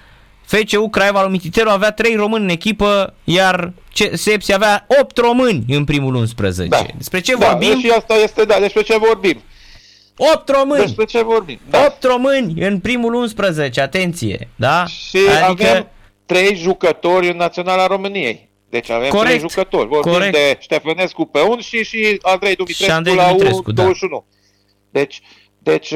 FCU 0.45 0.89
Craiova 0.89 1.21
lui 1.21 1.31
Mititelu 1.31 1.69
avea 1.69 1.91
3 1.91 2.15
români 2.15 2.43
în 2.43 2.49
echipă, 2.49 3.13
iar 3.23 3.73
ce- 3.89 4.15
Sepsi 4.15 4.53
avea 4.53 4.85
8 5.01 5.17
români 5.17 5.63
în 5.67 5.83
primul 5.85 6.15
11. 6.15 6.75
Da. 6.77 6.85
Despre 6.97 7.19
ce 7.19 7.35
da, 7.35 7.47
vorbim? 7.49 7.79
Și 7.79 7.89
asta 7.97 8.13
este, 8.13 8.43
da, 8.45 8.55
despre 8.59 8.81
ce 8.81 8.97
vorbim. 8.97 9.41
8 10.17 10.49
români! 10.49 10.81
Despre 10.81 11.05
ce 11.05 11.23
vorbim. 11.23 11.59
Da. 11.69 11.83
8 11.85 12.03
români 12.03 12.61
în 12.61 12.79
primul 12.79 13.13
11, 13.13 13.81
atenție, 13.81 14.49
da? 14.55 14.85
Și 14.85 15.17
adică... 15.47 15.67
avem 15.69 15.87
trei 16.25 16.55
jucători 16.55 17.29
în 17.29 17.37
Naționala 17.37 17.87
României. 17.87 18.49
Deci 18.73 18.89
avem 18.89 19.09
Corect. 19.09 19.27
trei 19.27 19.39
jucători. 19.39 19.87
Vorbim 19.87 20.11
Corect. 20.11 20.33
de 20.33 20.57
Ștefănescu 20.59 21.25
pe 21.25 21.41
un 21.41 21.59
și, 21.59 21.83
și 21.83 22.19
Andrei 22.21 22.55
Dumitrescu 22.55 22.93
Andrei 22.93 23.15
la 23.15 23.27
Dumitrescu, 23.27 23.71
da. 23.71 23.91
U21. 23.91 24.25
Deci, 24.89 25.21
deci 25.59 25.93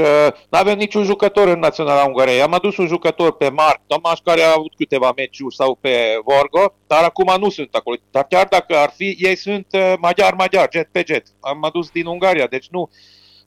nu 0.50 0.58
avem 0.58 0.78
niciun 0.78 1.04
jucător 1.04 1.48
în 1.48 1.60
Naționala 1.60 2.06
Ungariei. 2.06 2.42
Am 2.42 2.54
adus 2.54 2.78
un 2.78 2.88
jucător 2.88 3.36
pe 3.36 3.50
Marc 3.50 3.82
Tomaș 3.88 4.20
care 4.24 4.42
a 4.42 4.54
avut 4.58 4.74
câteva 4.76 5.14
meciuri 5.16 5.56
sau 5.56 5.78
pe 5.82 6.20
Vorgo, 6.24 6.74
dar 6.88 7.04
acum 7.04 7.36
nu 7.40 7.50
sunt 7.50 7.74
acolo. 7.74 7.96
Dar 8.12 8.26
chiar 8.30 8.48
dacă 8.50 8.78
ar 8.78 8.94
fi, 8.96 9.18
ei 9.20 9.36
sunt 9.36 9.68
uh, 9.72 9.94
maghiar-maghiar, 10.00 10.68
jet 10.72 10.90
pe 10.92 11.04
jet. 11.08 11.28
Am 11.40 11.64
adus 11.64 11.90
din 11.90 12.06
Ungaria, 12.06 12.48
deci 12.48 12.68
nu, 12.70 12.90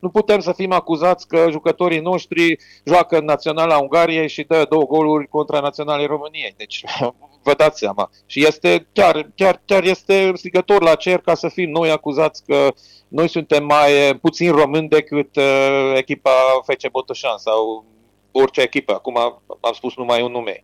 nu 0.00 0.08
putem 0.08 0.40
să 0.40 0.52
fim 0.52 0.72
acuzați 0.72 1.28
că 1.28 1.46
jucătorii 1.50 2.00
noștri 2.00 2.56
joacă 2.84 3.18
în 3.18 3.24
Naționala 3.24 3.78
Ungariei 3.78 4.28
și 4.28 4.42
dă 4.42 4.66
două 4.68 4.84
goluri 4.84 5.28
contra 5.28 5.60
Naționalei 5.60 6.06
României. 6.06 6.54
Deci 6.56 6.84
vă 7.42 7.54
dați 7.56 7.78
seama. 7.78 8.10
Și 8.26 8.46
este 8.46 8.86
chiar, 8.92 9.30
chiar, 9.34 9.62
chiar 9.64 9.84
este 9.84 10.32
strigător 10.34 10.82
la 10.82 10.94
cer 10.94 11.18
ca 11.18 11.34
să 11.34 11.48
fim 11.48 11.70
noi 11.70 11.90
acuzați 11.90 12.42
că 12.46 12.68
noi 13.08 13.28
suntem 13.28 13.64
mai 13.64 14.08
eh, 14.08 14.14
puțin 14.20 14.52
români 14.52 14.88
decât 14.88 15.36
uh, 15.36 15.92
echipa 15.96 16.30
FC 16.62 16.90
Botoșan 16.90 17.38
sau 17.38 17.84
orice 18.32 18.60
echipă. 18.60 18.92
Acum 18.92 19.16
am 19.60 19.72
spus 19.74 19.96
numai 19.96 20.22
un 20.22 20.30
nume. 20.30 20.62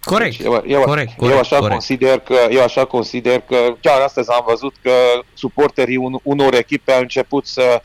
Corect, 0.00 0.36
Deci 0.36 0.46
eu, 0.46 0.62
eu, 0.66 0.82
corect, 0.82 1.10
eu 1.10 1.16
corect, 1.16 1.38
așa 1.38 1.56
corect. 1.56 1.72
consider 1.72 2.18
că 2.18 2.36
eu 2.50 2.62
așa 2.62 2.84
consider 2.84 3.40
că 3.40 3.76
chiar 3.80 4.00
astăzi 4.00 4.30
am 4.30 4.44
văzut 4.46 4.74
că 4.82 4.92
suporterii 5.34 5.96
un, 5.96 6.18
unor 6.22 6.54
echipe 6.54 6.92
au 6.92 7.00
început 7.00 7.46
să 7.46 7.82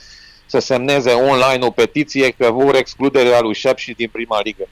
să 0.52 0.60
semneze 0.60 1.12
online 1.12 1.66
o 1.66 1.72
petiție 1.72 2.30
că 2.30 2.52
vor 2.52 2.76
excluderea 2.76 3.42
lui 3.42 3.54
Șapși 3.54 3.94
din 3.94 4.10
prima 4.12 4.42
ligă. 4.42 4.68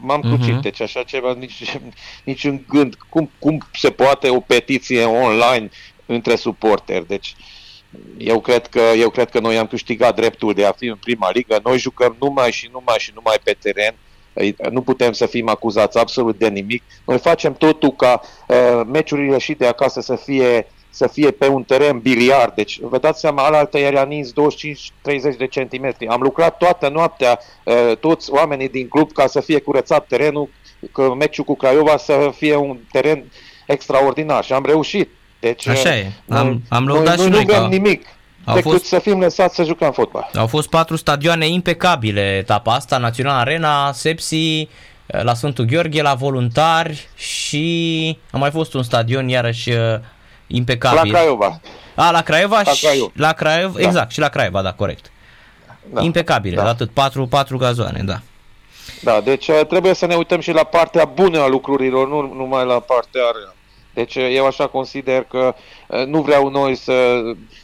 M-am 0.00 0.20
Mhm. 0.24 0.34
crucit, 0.34 0.54
deci 0.60 0.80
așa 0.80 1.02
ceva, 1.02 1.34
nici, 1.38 1.78
nici 2.24 2.44
în 2.44 2.60
gând. 2.68 2.94
Cum, 3.08 3.30
cum 3.38 3.58
se 3.72 3.90
poate 3.90 4.28
o 4.30 4.40
petiție 4.40 5.04
online 5.04 5.70
între 6.06 6.36
suporteri? 6.36 7.06
Deci 7.06 7.34
eu 8.18 8.40
cred, 8.40 8.66
că, 8.66 8.80
eu 8.80 9.10
cred 9.10 9.30
că 9.30 9.40
noi 9.40 9.58
am 9.58 9.66
câștigat 9.66 10.14
dreptul 10.14 10.54
de 10.54 10.64
a 10.64 10.72
fi 10.72 10.86
în 10.86 10.96
prima 10.96 11.30
ligă. 11.30 11.60
Noi 11.64 11.78
jucăm 11.78 12.16
numai 12.20 12.50
și 12.52 12.68
numai 12.72 12.96
și 12.98 13.10
numai 13.14 13.36
pe 13.42 13.56
teren. 13.60 13.94
Ei, 14.34 14.56
Nu 14.70 14.82
putem 14.82 15.12
să 15.12 15.26
fim 15.26 15.48
acuzați 15.48 15.98
absolut 15.98 16.38
de 16.38 16.48
nimic. 16.48 16.82
Noi 17.06 17.18
facem 17.18 17.54
totul 17.54 17.90
ca 17.92 18.20
uh, 18.48 18.80
meciurile 18.92 19.38
și 19.38 19.52
de 19.52 19.66
acasă 19.66 20.00
să 20.00 20.16
fie 20.16 20.66
să 20.98 21.06
fie 21.06 21.30
pe 21.30 21.46
un 21.48 21.62
teren 21.62 21.98
biliard. 21.98 22.54
Deci, 22.54 22.78
vă 22.80 22.98
dați 22.98 23.20
seama, 23.20 23.42
alaltă 23.44 23.78
era 23.78 24.02
nins 24.02 24.32
25-30 24.32 24.32
de 25.38 25.46
centimetri. 25.46 26.06
Am 26.06 26.20
lucrat 26.20 26.56
toată 26.56 26.88
noaptea, 26.88 27.38
uh, 27.64 27.96
toți 28.00 28.30
oamenii 28.30 28.68
din 28.68 28.88
club, 28.88 29.12
ca 29.12 29.26
să 29.26 29.40
fie 29.40 29.60
curățat 29.60 30.06
terenul, 30.06 30.48
că 30.92 31.14
meciul 31.18 31.44
cu 31.44 31.56
Craiova 31.56 31.96
să 31.96 32.30
fie 32.36 32.56
un 32.56 32.78
teren 32.92 33.24
extraordinar 33.66 34.44
și 34.44 34.52
am 34.52 34.64
reușit. 34.66 35.08
Deci, 35.40 35.68
Așa 35.68 35.88
uh, 35.88 35.94
e. 35.96 36.12
Am- 36.28 36.46
noi- 36.46 36.60
am 36.68 36.86
lăudat 36.86 37.16
noi, 37.16 37.24
și 37.24 37.30
nu 37.30 37.36
noi 37.36 37.44
vrem 37.44 37.60
că 37.62 37.66
nimic 37.66 38.06
au 38.44 38.54
decât 38.54 38.70
fost- 38.70 38.84
să 38.84 38.98
fim 38.98 39.20
lăsați 39.20 39.54
să 39.54 39.64
jucăm 39.64 39.92
fotbal. 39.92 40.30
Au 40.34 40.46
fost 40.46 40.68
patru 40.68 40.96
stadioane 40.96 41.46
impecabile 41.48 42.36
etapa 42.36 42.72
asta, 42.74 42.98
Național 42.98 43.38
Arena, 43.38 43.92
Sepsi, 43.92 44.68
la 45.06 45.34
Sfântul 45.34 45.64
Gheorghe, 45.64 46.02
la 46.02 46.14
Voluntari 46.14 47.08
și 47.16 48.18
a 48.30 48.36
mai 48.38 48.50
fost 48.50 48.74
un 48.74 48.82
stadion 48.82 49.28
iarăși 49.28 49.70
uh, 50.48 50.54
La 50.54 50.56
impecabil. 50.56 51.12
Craiova. 51.12 51.60
A, 51.94 52.10
la 52.10 52.22
Craiova 52.22 52.62
La 52.64 52.72
și 52.72 52.84
Craiova. 52.84 53.10
la 53.14 53.32
Craiova, 53.32 53.78
Da. 53.80 53.86
exact, 53.86 54.10
și 54.10 54.18
la 54.18 54.28
Craiova, 54.28 54.62
da, 54.62 54.72
corect. 54.72 55.10
Da. 55.92 56.02
Impecabile, 56.02 56.56
Da. 56.56 56.68
atât, 56.68 56.90
patru, 56.90 57.26
patru 57.26 57.56
gazoane, 57.56 58.02
da. 58.04 58.20
Da, 59.02 59.20
deci 59.20 59.48
uh, 59.48 59.60
trebuie 59.68 59.94
să 59.94 60.06
ne 60.06 60.14
uităm 60.14 60.40
și 60.40 60.52
la 60.52 60.64
partea 60.64 61.04
bună 61.04 61.38
a 61.40 61.46
lucrurilor, 61.48 62.08
nu 62.08 62.34
numai 62.34 62.64
la 62.66 62.80
partea 62.80 63.22
rea. 63.22 63.54
Deci 63.94 64.14
uh, 64.16 64.28
eu 64.34 64.46
așa 64.46 64.66
consider 64.66 65.22
că 65.22 65.54
uh, 65.86 66.04
nu 66.06 66.22
vreau 66.22 66.48
noi 66.48 66.74
să 66.74 66.92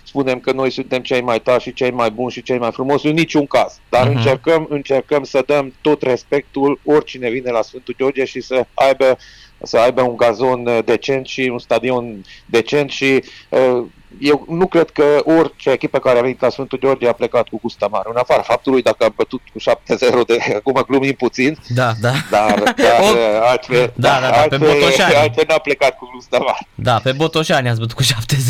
spunem 0.03 0.41
că 0.41 0.53
noi 0.53 0.71
suntem 0.71 1.03
cei 1.03 1.21
mai 1.21 1.41
tari 1.41 1.63
și 1.63 1.73
cei 1.73 1.91
mai 1.91 2.11
buni 2.11 2.31
și 2.33 2.43
cei 2.43 2.59
mai 2.59 2.71
frumoși, 2.73 3.07
în 3.07 3.15
niciun 3.15 3.47
caz. 3.47 3.79
Dar 3.89 4.07
Mhm. 4.09 4.17
încercăm, 4.17 4.67
încercăm 4.71 5.25
să 5.25 5.43
dăm 5.47 5.75
tot 5.81 6.03
respectul 6.03 6.81
oricine 6.85 7.29
vine 7.31 7.51
la 7.51 7.63
Sfântul 7.63 7.95
George 7.99 8.25
și 8.25 8.41
să 8.41 8.67
aibă 8.75 9.19
să 9.63 9.79
aibă 9.79 10.03
un 10.03 10.17
gazon 10.17 10.67
uh, 10.67 10.79
decent 10.85 11.27
și 11.27 11.49
un 11.53 11.59
stadion 11.59 12.25
decent 12.47 12.91
și 12.91 13.25
uh, 13.49 13.85
eu 14.21 14.45
nu 14.49 14.67
cred 14.67 14.91
că 14.91 15.05
orice 15.25 15.71
echipă 15.71 15.99
care 15.99 16.19
a 16.19 16.23
venit 16.23 16.41
la 16.41 16.49
Sfântul 16.49 16.79
George 16.79 17.09
a 17.09 17.13
plecat 17.13 17.49
cu 17.49 17.59
gust 17.63 17.83
amar. 17.83 18.03
În 18.11 18.17
afară 18.17 18.43
faptului 18.47 18.83
dacă 18.83 19.05
am 19.05 19.13
bătut 19.17 19.41
cu 19.53 19.59
7-0 19.61 20.27
de 20.27 20.39
acum 20.59 20.85
glumim 20.89 21.13
puțin, 21.13 21.59
Da, 21.69 21.93
da. 22.01 22.11
dar, 22.31 22.59
dar 22.77 23.01
O- 23.01 23.05
uh, 23.05 23.19
altfel, 23.43 23.93
Da, 23.97 24.09
da, 24.09 24.21
da, 24.21 24.31
pe 24.31 24.37
altfel, 24.39 24.59
Botoșani. 24.59 25.15
altfel 25.15 25.45
n-a 25.49 25.59
plecat 25.59 25.97
cu 25.99 26.11
gust 26.15 26.33
amar. 26.35 26.59
Da, 26.75 27.01
pe 27.03 27.13
Botoșani 27.13 27.69
ați 27.69 27.79
bătut 27.81 27.97
cu 27.97 28.03
7-0. 28.03 28.07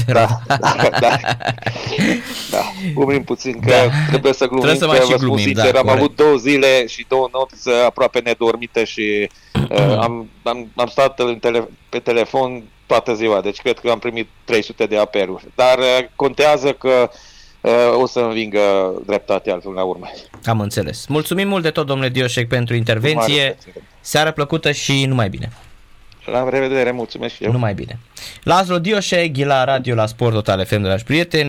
Da, 0.06 0.26
da, 0.46 0.56
da. 1.00 1.18
da. 2.50 2.62
Glumim 2.94 3.24
puțin 3.24 3.60
că 3.60 3.70
Da. 3.70 3.90
trebuie 4.08 4.32
să 4.32 4.44
glumim, 4.46 4.62
Trebuie 4.64 4.80
să 4.82 4.86
mai 4.86 4.98
că 4.98 5.04
și 5.04 5.10
vă 5.10 5.16
spun 5.16 5.26
glumim, 5.28 5.44
sincer, 5.44 5.72
da, 5.72 5.78
am 5.78 5.84
corect. 5.84 6.02
avut 6.02 6.16
două 6.16 6.36
zile 6.36 6.86
și 6.86 7.04
două 7.08 7.28
nopți 7.32 7.68
uh, 7.68 7.74
aproape 7.86 8.20
nedormite 8.24 8.84
și 8.84 9.30
uh, 9.70 9.96
am, 10.00 10.28
am, 10.42 10.70
am 10.76 10.86
stat 10.86 11.18
în 11.20 11.38
tele, 11.38 11.68
pe 11.88 11.98
telefon 11.98 12.62
toată 12.94 13.14
ziua, 13.14 13.40
deci 13.40 13.60
cred 13.60 13.78
că 13.78 13.90
am 13.90 13.98
primit 13.98 14.28
300 14.44 14.86
de 14.86 14.98
apeluri. 14.98 15.44
Dar 15.54 15.78
uh, 15.78 16.04
contează 16.16 16.72
că 16.72 17.10
uh, 17.60 17.70
o 18.00 18.06
să 18.06 18.18
învingă 18.18 18.94
dreptatea 19.06 19.54
până 19.54 19.74
la 19.74 19.84
urmă. 19.84 20.10
Am 20.44 20.60
înțeles. 20.60 21.06
Mulțumim 21.06 21.48
mult 21.48 21.62
de 21.62 21.70
tot, 21.70 21.86
domnule 21.86 22.08
Dioșec, 22.08 22.48
pentru 22.48 22.74
intervenție. 22.74 23.40
Mare 23.40 23.58
plăcere. 23.62 23.84
Seară 24.00 24.32
plăcută 24.32 24.72
și 24.72 25.04
numai 25.06 25.28
bine. 25.28 25.48
La 26.24 26.48
revedere, 26.48 26.90
mulțumesc 26.90 27.34
și 27.34 27.44
eu. 27.44 27.52
Numai 27.52 27.74
bine. 27.74 27.98
Laszlo 28.42 28.78
Dioșe, 28.78 29.28
Ghila 29.28 29.64
Radio 29.64 29.94
la 29.94 30.06
Sport 30.06 30.34
Total 30.34 30.64
FM, 30.64 30.80
dragi 30.82 31.04
prieteni. 31.04 31.48